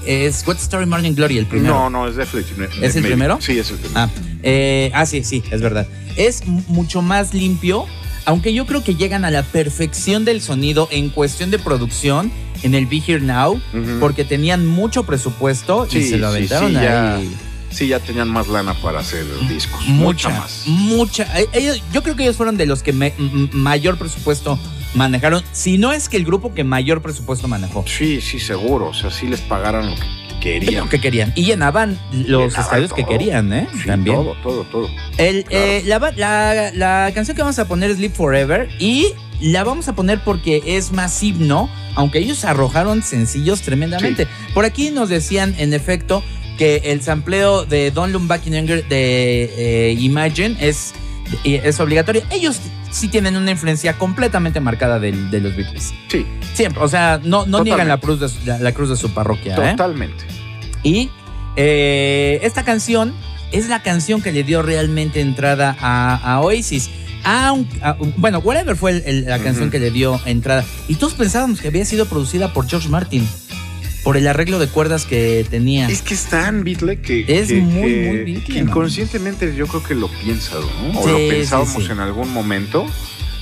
[0.07, 1.73] es What Story Morning Glory, el primero.
[1.73, 2.65] No, no, es Definitely.
[2.81, 3.07] ¿Es el Maybe.
[3.15, 3.37] primero?
[3.41, 3.99] Sí, es el primero.
[3.99, 4.09] Ah,
[4.43, 5.87] eh, ah, sí, sí, es verdad.
[6.15, 7.85] Es mucho más limpio,
[8.25, 12.31] aunque yo creo que llegan a la perfección del sonido en cuestión de producción
[12.63, 13.61] en el Be Here Now,
[13.99, 17.15] porque tenían mucho presupuesto y Sí, se lo sí, aventaron sí, ya.
[17.15, 17.35] ahí.
[17.69, 19.85] Sí, ya tenían más lana para hacer discos.
[19.87, 20.63] Mucha, Mucha más.
[20.67, 21.39] mucha.
[21.39, 23.13] Eh, ellos- yo creo que ellos fueron de los que me-
[23.51, 24.57] mayor presupuesto
[24.97, 27.85] manejaron, si no es que el grupo que mayor presupuesto manejó.
[27.87, 28.87] Sí, sí, seguro.
[28.89, 30.01] O sea, sí les pagaran lo que
[30.41, 30.83] querían.
[30.83, 31.31] lo que querían.
[31.35, 33.67] Y llenaban los estadios que querían, ¿eh?
[33.81, 34.15] Sí, También.
[34.17, 34.89] todo, todo, todo.
[35.17, 35.65] El, Claro.
[35.65, 39.07] eh, la, la- la canción que vamos a poner es Live Forever y
[39.39, 44.27] la vamos a poner porque es más himno, aunque ellos arrojaron sencillos tremendamente.
[44.53, 46.23] Por aquí nos decían, en efecto,
[46.57, 47.87] que el sampleo de
[48.45, 50.93] in Anger de eh, Imagine es,
[51.43, 52.23] es obligatorio.
[52.29, 52.59] Ellos
[52.91, 55.93] sí tienen una influencia completamente marcada del- de, los Beatles.
[56.07, 58.95] Sí, Siempre, o sea, no, no niegan la cruz, de, su- la, la cruz de
[58.95, 59.55] su parroquia.
[59.55, 59.71] ¿eh?
[59.71, 60.23] totalmente.
[60.83, 61.09] Y
[61.55, 63.13] eh, esta canción
[63.51, 66.89] es la canción que le dio realmente entrada a, a Oasis.
[67.23, 67.53] A-
[68.15, 70.63] bueno, Whatever fue el- el- la canción que le dio entrada.
[70.87, 73.27] Y todos pensábamos que había sido producida por George Martin.
[74.03, 75.87] Por el arreglo de cuerdas que tenía.
[75.89, 77.25] Es que es tan Beatle que.
[77.27, 80.99] Es que- muy, que- muy Beatle, inconscientemente yo creo que lo piensas, ¿no?
[80.99, 81.91] O Sí, lo pensábamos sí.
[81.91, 82.85] en algún momento.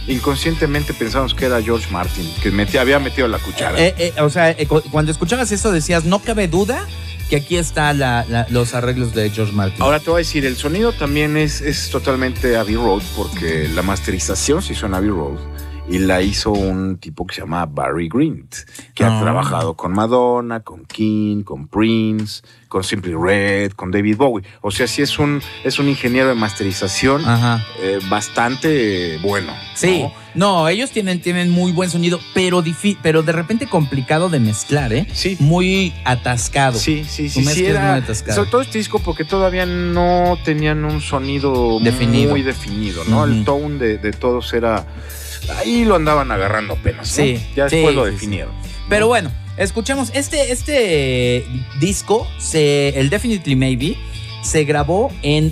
[0.07, 3.79] Inconscientemente pensábamos que era George Martin, que metía, había metido la cuchara.
[3.79, 6.85] Eh, eh, o sea, eh, cu- cuando escuchabas eso decías, no cabe duda
[7.29, 7.99] que aquí están
[8.49, 9.81] los arreglos de George Martin.
[9.81, 13.81] Ahora te voy a decir, el sonido también es, es totalmente Abbey Road, porque la
[13.81, 15.39] masterización se hizo en Abbey Road
[15.87, 18.47] y la hizo un tipo que se llama Barry Green,
[18.95, 19.17] que Ah.
[19.19, 24.43] ha trabajado con Madonna, con King, con Prince, con Simply Red, con David Bowie.
[24.61, 27.21] O sea, sí es un, es un ingeniero de masterización
[27.81, 29.53] eh, bastante bueno.
[29.75, 30.01] Sí,
[30.33, 30.63] ¿no?
[30.63, 32.63] no, ellos tienen, tienen muy buen sonido, pero,
[33.03, 35.07] pero de repente complicado de mezclar, ¿eh?
[35.13, 35.37] Sí.
[35.39, 36.79] Muy atascado.
[36.79, 38.33] Sí, sí, sí, sí era, muy atascada.
[38.35, 42.31] sobre todo este disco porque todavía no tenían un sonido Definido.
[42.31, 43.23] muy definido, ¿no?
[43.25, 44.85] El tone de, de todos era,
[45.49, 47.23] ahí lo andaban agarrando apenas, ¿no?
[47.23, 48.53] Sí, Ya sí, después lo sí, definieron.
[48.89, 51.45] Pero bueno, escuchemos, este, este
[51.79, 53.97] disco, se, el Definitely Maybe,
[54.43, 55.51] se grabó en,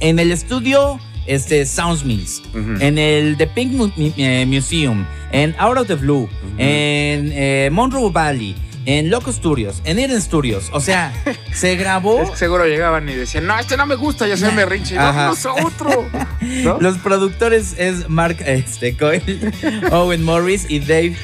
[0.00, 5.86] en el estudio este, Sounds Mills, en el The Pink eh, Museum, en Out of
[5.86, 8.54] the Blue, en eh, Monroe Valley,
[8.86, 10.70] en Loco Studios, en Eden Studios.
[10.72, 11.12] O sea,
[11.52, 12.22] se grabó...
[12.24, 14.98] Es que seguro llegaban y decían, no, este no me gusta, ya se me rinche,
[14.98, 15.30] Ajá.
[15.30, 16.08] vámonos a otro.
[16.40, 16.78] ¿No?
[16.80, 19.52] Los productores es Mark este, Coyle,
[19.90, 21.16] Owen Morris y Dave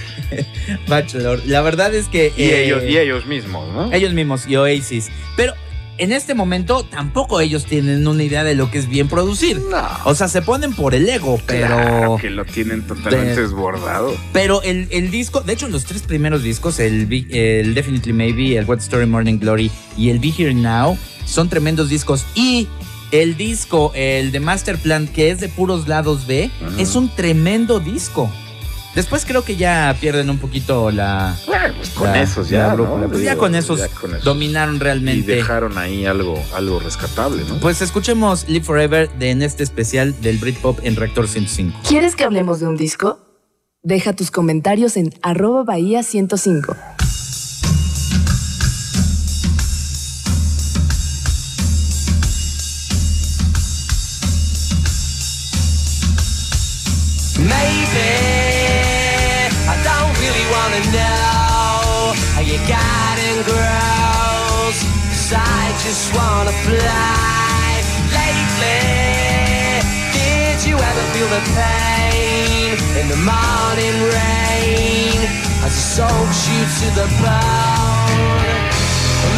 [0.89, 1.41] Bachelor.
[1.47, 2.33] La verdad es que...
[2.37, 3.93] Y, eh, ellos, y ellos mismos, ¿no?
[3.93, 5.11] ellos mismos y Oasis.
[5.37, 5.55] Pero
[6.01, 9.61] en este momento tampoco ellos tienen una idea de lo que es bien producir.
[9.71, 9.87] No.
[10.05, 11.67] O sea, se ponen por el ego, pero...
[11.69, 14.17] Claro que lo tienen totalmente De- desbordado.
[14.33, 18.79] Pero el, el disco, de hecho, los tres primeros discos, el, Definitely Maybe, el What
[18.79, 22.25] Story Morning Glory y el Be Here Now, son tremendos discos.
[22.35, 22.67] Y
[23.13, 27.79] el disco, el de Master Plan, que es de puros lados B, es un tremendo
[27.81, 28.31] disco.
[28.95, 31.37] Después creo que ya pierden un poquito la.
[31.47, 33.07] Bueno, pues con la- esos la ya, ¿no?
[33.09, 34.25] Pues ya con esos ya con esos.
[34.25, 35.33] dominaron Y realmente.
[35.37, 37.61] dejaron ahí algo, algo rescatable, ¿no?
[37.61, 41.79] Pues escuchemos Live Forever de en este especial del Britpop en Reactor 105.
[41.89, 43.21] ¿Quieres que hablemos de un disco?
[43.83, 46.77] Deja tus comentarios en arroba bahía 105.
[65.91, 67.83] Just wanna fly.
[68.15, 69.83] Lately,
[70.15, 75.19] did you ever feel the pain in the morning rain
[75.67, 78.55] as it soaks you to the bone?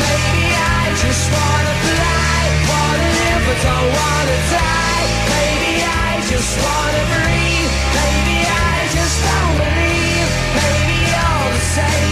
[0.05, 0.45] Maybe
[0.77, 2.41] I just wanna fly.
[2.69, 5.05] Wanna live but don't wanna die.
[5.33, 5.73] Maybe
[6.05, 7.73] I just wanna breathe.
[7.97, 8.39] Maybe
[8.69, 10.29] I just don't believe.
[10.61, 12.12] Maybe you're the same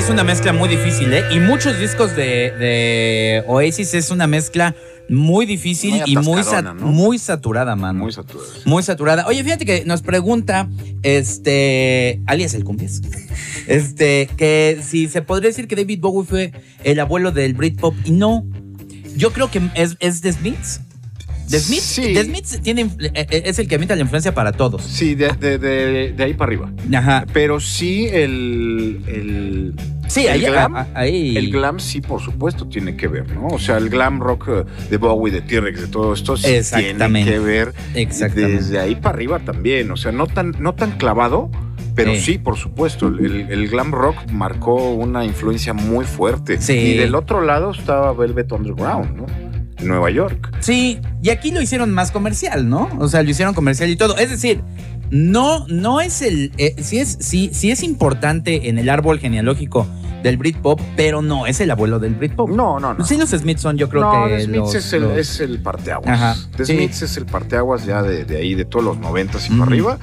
[0.00, 1.24] es una mezcla muy difícil, ¿eh?
[1.30, 4.74] Y muchos discos de, de Oasis es una mezcla
[5.10, 6.86] muy difícil Muy y muy, sat- ¿no?
[6.86, 7.98] muy saturada, mano.
[8.04, 8.48] Muy saturado.
[8.64, 9.26] Muy saturada.
[9.26, 10.68] Oye, fíjate que nos pregunta,
[11.02, 13.02] este, alias el cumbias,
[13.66, 16.52] este, que si se podría decir que David Bowie fue
[16.84, 18.46] el abuelo del Britpop y no.
[19.16, 20.80] Yo creo que es, es The Smiths.
[21.50, 22.14] The Smiths, Sí.
[22.14, 24.82] The Smiths tiene, eh, eh, es el que avienta la influencia para todos.
[24.82, 26.72] Sí, de, de- de- de ahí para arriba.
[26.94, 27.26] Ajá.
[27.32, 29.02] Pero sí el...
[29.08, 29.74] el
[30.08, 31.36] Sí, el ahí, glam, a- a- ahí.
[31.36, 33.46] El glam sí, por supuesto, tiene que ver, ¿no?
[33.48, 37.24] O sea, el glam rock eh, de Bowie, de T-Rex, de todo esto, sí tiene
[37.24, 38.56] que ver Exactamente.
[38.56, 39.90] desde ahí para arriba también.
[39.92, 41.48] O sea, no tan, no tan clavado,
[41.94, 42.20] pero Sí.
[42.20, 43.06] sí, por supuesto.
[43.08, 46.60] El, el glam rock marcó una influencia muy fuerte.
[46.60, 46.72] Sí.
[46.74, 49.26] Y del otro lado estaba Velvet Underground, ¿no?
[49.82, 50.50] Nueva York.
[50.60, 52.88] Sí, y aquí lo hicieron más comercial, ¿no?
[52.98, 54.16] O sea, lo hicieron comercial y todo.
[54.18, 54.62] Es decir,
[55.10, 56.52] no, no es el.
[56.58, 59.86] eh, sí, es, sí, sí es importante en el árbol genealógico
[60.22, 62.50] del Britpop, pero no es el abuelo del Britpop.
[62.50, 63.04] No, no, no.
[63.06, 64.36] Sí, los Smiths son, yo creo no, que.
[64.36, 66.08] The Smiths los- es, el, los- es el parteaguas.
[66.20, 66.74] Ajá, The sí.
[66.76, 69.58] Smiths es el parteaguas ya de, de ahí, de todos los noventas y Ujú.
[69.60, 69.98] para arriba.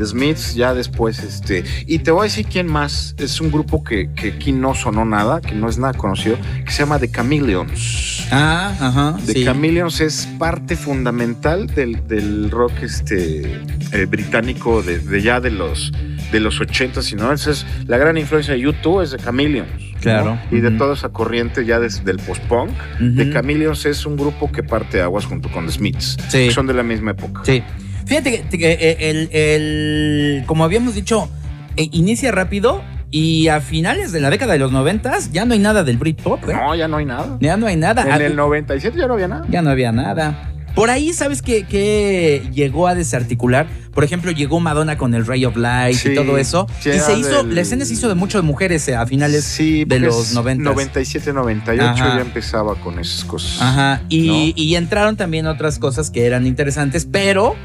[0.00, 1.62] The Smiths ya después, este...
[1.86, 3.14] Y te voy a decir quién más.
[3.18, 6.70] Es un grupo que, que aquí no sonó nada, que no es nada conocido, que
[6.72, 8.26] se llama The Chameleons.
[8.32, 9.16] Ah, ajá.
[9.26, 9.44] The sí.
[9.44, 13.60] Chameleons es parte fundamental del, del rock este,
[13.92, 15.92] eh, británico de, de ya de los
[16.32, 17.48] de los 80s y 90s.
[17.50, 19.68] Es la gran influencia de YouTube es The Chameleons.
[19.94, 20.00] ¿no?
[20.00, 20.38] Claro.
[20.50, 22.70] Y de toda esa corriente ya des- del post-punk.
[22.70, 23.16] Ujú.
[23.16, 26.16] The Chameleons es un grupo que parte aguas junto con The Smiths.
[26.28, 26.46] Sí.
[26.46, 27.42] que son de la misma época.
[27.44, 27.62] Sí.
[28.06, 31.28] Fíjate que, eh, el, el- como habíamos dicho,
[31.76, 35.58] eh, inicia rápido y a finales de la década de los noventas ya no hay
[35.58, 36.52] nada del Britpop, ¿eh?
[36.54, 37.36] No, ya no hay nada.
[37.40, 38.02] Ya no hay nada.
[38.02, 39.46] En Ah, el 97 ya no había nada.
[39.50, 40.46] Ya no había nada.
[40.76, 43.66] Por ahí, ¿sabes qué, qué llegó a desarticular?
[43.92, 46.68] Por ejemplo, llegó Madonna con el Ray of Light Sí, y todo eso.
[46.78, 49.84] y se hizo, del- la escena se hizo de muchas mujeres eh, a finales Sí,
[49.84, 50.62] de los es 90.
[50.70, 52.14] 97, 98 Ajá.
[52.14, 53.60] ya empezaba con esas cosas.
[53.60, 54.02] Ajá.
[54.08, 54.52] Y, ¿No?
[54.62, 57.56] y entraron también otras cosas que eran interesantes, pero,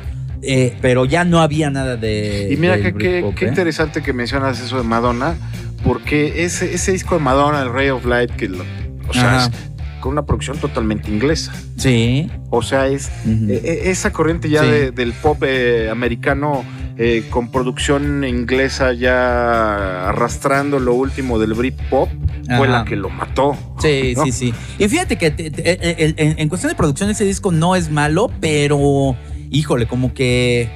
[0.48, 2.50] eh, pero ya no había nada de.
[2.52, 3.48] Y mira qué, ¿eh?
[3.48, 5.36] interesante que mencionas eso de Madonna,
[5.84, 8.64] porque ese, ese disco de Madonna, el Ray of Light, que lo-
[9.08, 9.52] o sea, es
[10.00, 11.52] con una producción totalmente inglesa.
[11.78, 12.30] Sí.
[12.52, 14.68] O sea, es eh, eh, esa corriente ya Sí.
[14.70, 16.64] de- del pop eh, americano
[16.98, 22.10] eh, con producción inglesa ya arrastrando lo último del Britpop
[22.58, 23.58] fue la que lo mató.
[23.80, 24.24] Sí, ¿no?
[24.26, 24.54] sí, sí.
[24.80, 27.90] Y fíjate que te- te- el- en, en cuestión de producción ese disco no es
[27.92, 29.16] malo, pero
[29.56, 30.70] híjole, como que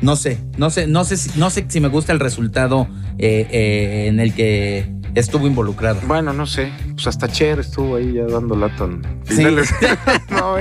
[0.00, 3.46] no sé, no sé, no sé, si, no sé si me gusta el resultado eh,
[3.50, 6.00] eh, en el que estuvo involucrado.
[6.06, 8.88] Bueno, no sé, pues hasta Cher estuvo ahí ya dando lata
[9.24, 9.42] Sí.
[10.30, 10.58] no,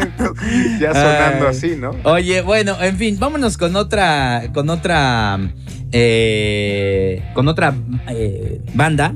[0.79, 1.49] ya sonando Ay.
[1.49, 1.91] así, ¿no?
[2.03, 5.39] Oye, bueno, en fin, vámonos con otra, con otra,
[5.91, 7.75] eh, con otra
[8.73, 9.13] banda.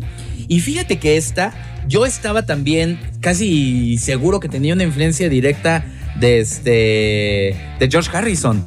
[0.47, 1.53] Y fíjate que esta,
[1.87, 5.83] yo estaba también casi seguro que tenía una influencia directa
[6.19, 8.65] de este, de George Harrison.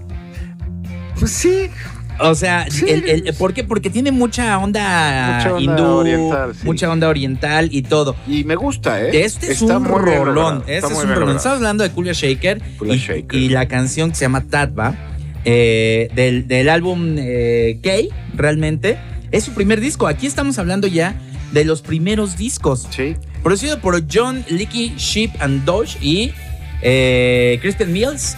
[1.19, 1.69] Pues sí,
[2.19, 2.87] O sea, Sí.
[2.89, 3.63] el- el- ¿por qué?
[3.63, 6.61] Porque tiene mucha onda, Mucha onda hindú, oriental, sí.
[6.65, 8.17] mucha onda oriental y todo.
[8.27, 9.23] y me gusta, ¿eh?
[9.23, 10.61] Este es Está un rolón.
[10.61, 11.37] Este está es muy un rolón.
[11.37, 13.39] Estamos hablando de Cooler Shaker, y, Shaker.
[13.39, 14.95] y la canción que se llama Tatba
[15.45, 18.97] eh, del, del álbum eh, Gay, realmente.
[19.31, 20.07] Es su primer disco.
[20.07, 21.21] Aquí estamos hablando ya
[21.53, 22.89] de los primeros discos.
[22.89, 23.15] Sí.
[23.43, 26.33] Producido por John Licky, Sheep and Dodge y
[26.83, 28.37] eh, Mills.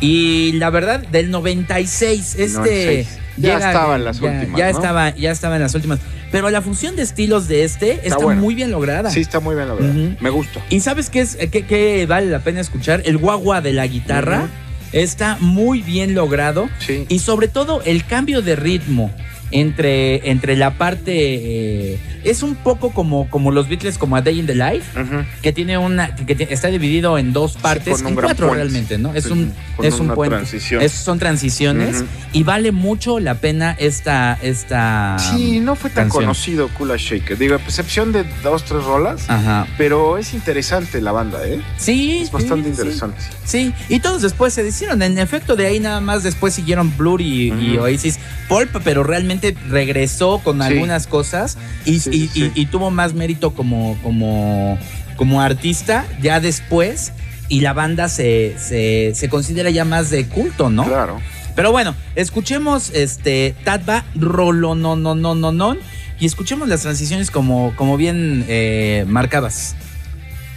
[0.00, 2.54] Y la verdad, del 96, este.
[2.58, 3.18] 96.
[3.38, 4.76] Ya estaba en las ya- últimas, Ya, ¿no?
[4.78, 5.98] estaba, ya estaba en las últimas.
[6.30, 9.10] Pero la fusión de estilos de este está, muy bien lograda.
[9.10, 9.90] Sí, está muy bien logrado.
[9.90, 10.16] Ujú.
[10.20, 10.60] Me gusta.
[10.70, 13.02] ¿Y sabes qué, es, qué, qué vale la pena escuchar?
[13.04, 14.48] El guagua de la guitarra
[14.92, 16.68] está muy bien logrado.
[16.78, 17.06] Sí.
[17.08, 19.14] Y sobre todo el cambio de ritmo
[19.52, 21.12] entre, entre la parte...
[21.14, 25.24] eh, es un poco como, como los Beatles, como A Day in the Life, Ujú.
[25.42, 28.54] que tiene una que, que está dividido en dos partes, un en cuatro puente.
[28.54, 29.12] realmente, ¿no?
[29.12, 30.36] Es Sí, un, es un puente.
[30.36, 30.82] transición.
[30.82, 32.06] Es- son transiciones Ujú.
[32.32, 34.38] y vale mucho la pena esta...
[34.40, 36.22] esta Sí, no fue tan canción.
[36.24, 37.36] conocido Kula Shaker.
[37.36, 39.28] Digo, a excepción de dos, tres rolas.
[39.28, 39.66] Ajá.
[39.76, 41.60] Pero es interesante la banda, ¿eh?
[41.76, 42.80] Sí, Es bastante sí, sí.
[42.82, 43.18] interesante.
[43.44, 45.02] Sí, y todos después se hicieron.
[45.02, 47.82] En efecto, de ahí nada más después siguieron Blur y, y Ujú.
[47.82, 48.20] Oasis.
[48.48, 50.62] Pulp, pero realmente regresó con Sí.
[50.64, 52.52] algunas cosas y, Sí, y- sí, sí.
[52.54, 54.78] y- y tuvo más mérito como, como,
[55.16, 57.12] como artista ya después.
[57.48, 60.84] Y la banda se, se, se considera ya más de culto, ¿no?
[60.84, 61.18] Claro.
[61.54, 65.78] Pero bueno, escuchemos este Tatba Rolononononon
[66.18, 69.74] y escuchemos las transiciones como, como bien eh, marcadas.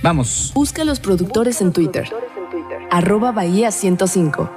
[0.03, 0.51] Vamos.
[0.55, 2.07] Busca a los productores en Twitter.
[2.91, 4.49] Arroba Bahía 105.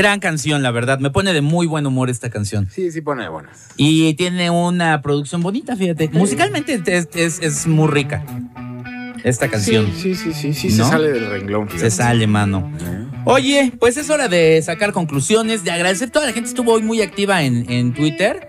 [0.00, 0.98] Gran canción, la verdad.
[0.98, 2.66] Me pone de muy buen humor esta canción.
[2.74, 3.66] Sí, sí pone buenas.
[3.76, 6.08] Y tiene una producción bonita, fíjate.
[6.14, 8.24] Musicalmente es, es- es muy rica
[9.24, 9.92] esta canción.
[9.94, 10.84] Sí, sí, sí, sí, ¿No?
[10.86, 11.68] se sale del renglón.
[11.68, 11.90] fíjate.
[11.90, 12.72] Se sale, mano.
[13.26, 16.08] Oye, pues es hora de sacar conclusiones, de agradecer.
[16.08, 18.48] Toda la gente estuvo hoy muy activa en, en Twitter.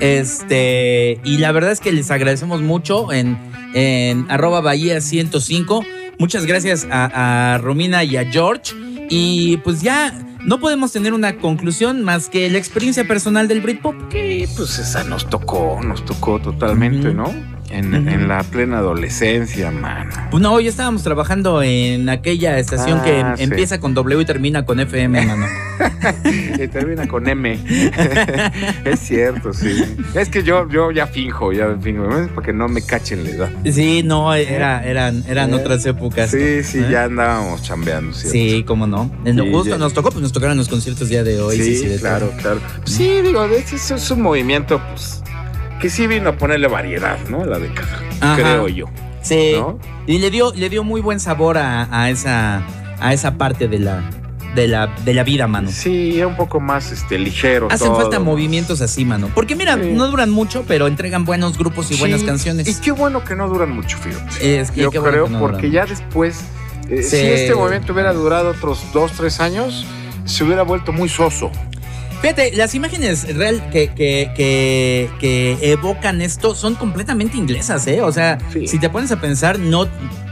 [0.00, 3.38] Este, y la verdad es que les agradecemos mucho en,
[3.72, 5.84] en arroba Bahía 105.
[6.18, 8.74] Muchas gracias a, a Romina y a George.
[9.10, 10.12] Y pues ya
[10.44, 13.94] no podemos tener una conclusión más que la experiencia personal del Britpop.
[14.10, 17.12] Sí, pues esa nos tocó, nos tocó totalmente.
[17.12, 17.57] ¿no?
[17.70, 20.10] En, la plena adolescencia, mano.
[20.30, 23.42] Pues no, ya estábamos trabajando en aquella estación Ah, que sí.
[23.44, 25.46] empieza con W y termina con FM, mano.
[26.58, 27.58] Y termina con M.
[28.84, 29.82] es cierto, sí.
[30.14, 33.50] Es que yo, yo ya finjo, ya finjo, para que no me cachen la edad.
[33.70, 36.30] Sí, no, era, eran, eran Eh, otras épocas.
[36.30, 36.88] Sí, sí, ¿Eh?
[36.90, 38.32] ya andábamos chambeando, ¿cierto?
[38.32, 39.10] Sí, cómo no.
[39.24, 39.78] En Sí, ya.
[39.78, 41.56] nos tocó, pues nos tocaron los conciertos día de hoy.
[41.56, 42.60] sí, Sí, claro, claro.
[42.84, 45.22] Sí, digo, eso es un movimiento, pues,
[45.80, 47.44] que sí vino a ponerle variedad, ¿no?
[47.44, 48.36] La década, Ajá.
[48.36, 48.86] creo yo,
[49.22, 49.52] Sí.
[49.58, 49.78] ¿no?
[50.06, 52.62] Y le dio, le dio muy buen sabor a, a esa,
[53.00, 54.02] a esa parte de la,
[54.54, 55.70] de la, de la vida, mano.
[55.70, 58.00] Sí, un poco más este, ligero Hacen todo.
[58.00, 59.28] falta movimientos así, mano.
[59.34, 59.90] Porque mira, Sí.
[59.92, 62.66] no duran mucho, pero entregan buenos grupos y Sí, buenas canciones.
[62.66, 64.60] Y qué bueno que no duran mucho, fíjate.
[64.60, 65.72] Es que Yo qué bueno creo, que no porque duran.
[65.72, 66.40] ya después,
[66.88, 67.16] eh, Sí.
[67.18, 69.84] si este movimiento hubiera durado otros dos, tres años,
[70.24, 71.50] se hubiera vuelto muy soso.
[72.20, 78.02] Fíjate, las imágenes real que, que, que, que evocan esto son completamente inglesas, ¿eh?
[78.02, 78.66] O sea, Sí.
[78.66, 79.86] si te pones a pensar, no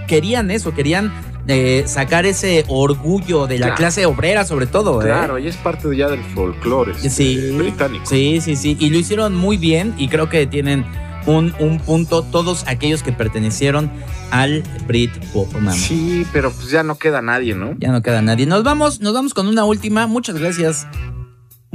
[0.08, 1.12] querían eso, querían
[1.46, 3.78] eh, sacar ese orgullo de la Claro.
[3.78, 5.04] clase obrera, sobre todo, ¿eh?
[5.04, 8.04] Claro, y es parte ya del folclore este, Sí, británico.
[8.04, 8.76] sí, sí, sí.
[8.80, 10.84] Y lo hicieron muy bien y creo que tienen
[11.26, 13.90] un, un punto todos aquellos que pertenecieron
[14.32, 15.72] al Britpop, mano.
[15.72, 17.74] Sí, pero pues ya no queda nadie, ¿no?
[17.78, 18.44] Ya no queda nadie.
[18.46, 20.08] Nos vamos, nos vamos con una última.
[20.08, 20.86] Muchas gracias.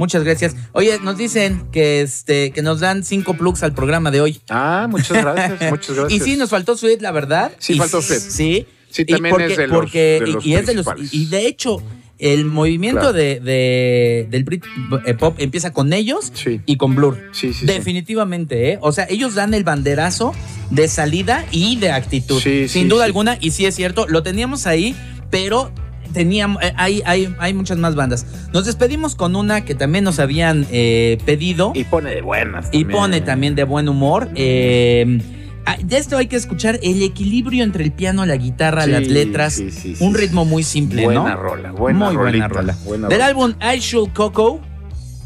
[0.02, 0.56] Muchas gracias.
[0.72, 4.40] Oye, nos dicen que este que nos dan cinco plugs al programa de hoy.
[4.50, 6.20] Ah, muchas gracias, muchas gracias.
[6.20, 7.52] Y sí, nos faltó Sweet, la verdad.
[7.58, 8.18] Sí, Y faltó Sweet.
[8.20, 8.66] Sí.
[8.90, 11.46] Sí, también es de los- porque- de los y, y es de los y de
[11.46, 11.80] hecho
[12.18, 13.12] el movimiento Claro.
[13.14, 14.64] de, de- del Brit
[15.06, 17.30] eh, pop empieza con ellos Sí, y con Blur.
[17.32, 17.64] sí, sí.
[17.64, 18.78] Definitivamente, ¿eh?
[18.80, 20.34] O sea, ellos dan el banderazo
[20.70, 22.40] de salida y de actitud.
[22.42, 24.96] Sí, Sin duda alguna, y sí es cierto, lo teníamos ahí,
[25.30, 25.72] pero
[26.12, 28.26] teníamos, eh, hay, hay, hay muchas más bandas.
[28.52, 32.68] Nos despedimos con una que también nos habían eh, pedido Y pone de buenas.
[32.72, 34.28] y pone también de buen humor.
[34.34, 35.20] Eh,
[35.66, 39.06] ah, de esto hay que escuchar el equilibrio entre el piano, la guitarra, Sí, las
[39.08, 39.54] letras.
[39.54, 41.36] sí, sí, un ritmo muy simple, Buena ¿no?
[41.36, 42.76] rola, buena Muy rolita, buena rola.
[42.84, 43.26] buena Del rola.
[43.26, 44.60] álbum I Should Coco,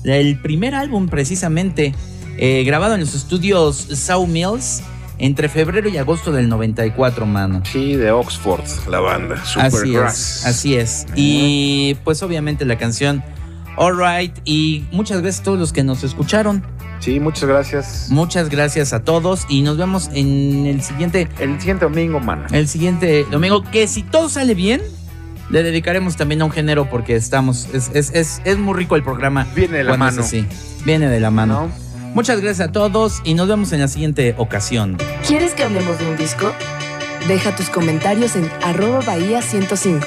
[0.05, 1.95] el primer álbum precisamente,
[2.39, 4.83] eh, grabado en los estudios Sawmills
[5.19, 7.63] entre febrero y agosto del 94, mano.
[7.71, 9.37] Sí, de Oxford, la banda.
[9.43, 10.15] Así Supergrass.
[10.41, 11.07] es, así es.
[11.15, 13.23] Y pues obviamente la canción
[13.79, 16.65] Alright y muchas gracias a todos los que nos escucharon.
[17.01, 18.07] Sí, muchas gracias.
[18.11, 22.47] Muchas gracias a todos y nos vemos en el siguiente El siguiente domingo, mano.
[22.53, 24.81] el siguiente domingo que si todo sale bien
[25.51, 29.03] le dedicaremos también a un género porque estamos es, es, es, es muy rico el
[29.03, 29.47] programa.
[29.55, 30.23] Viene de la mano.
[30.23, 30.47] así.
[30.85, 31.69] Viene de la mano.
[31.69, 31.86] ¿no?
[32.17, 34.97] Muchas gracias a todos y nos vemos en la siguiente ocasión.
[35.29, 36.51] ¿Quieres que hablemos de un disco?
[37.29, 40.07] Deja tus comentarios en arroba bahía 105.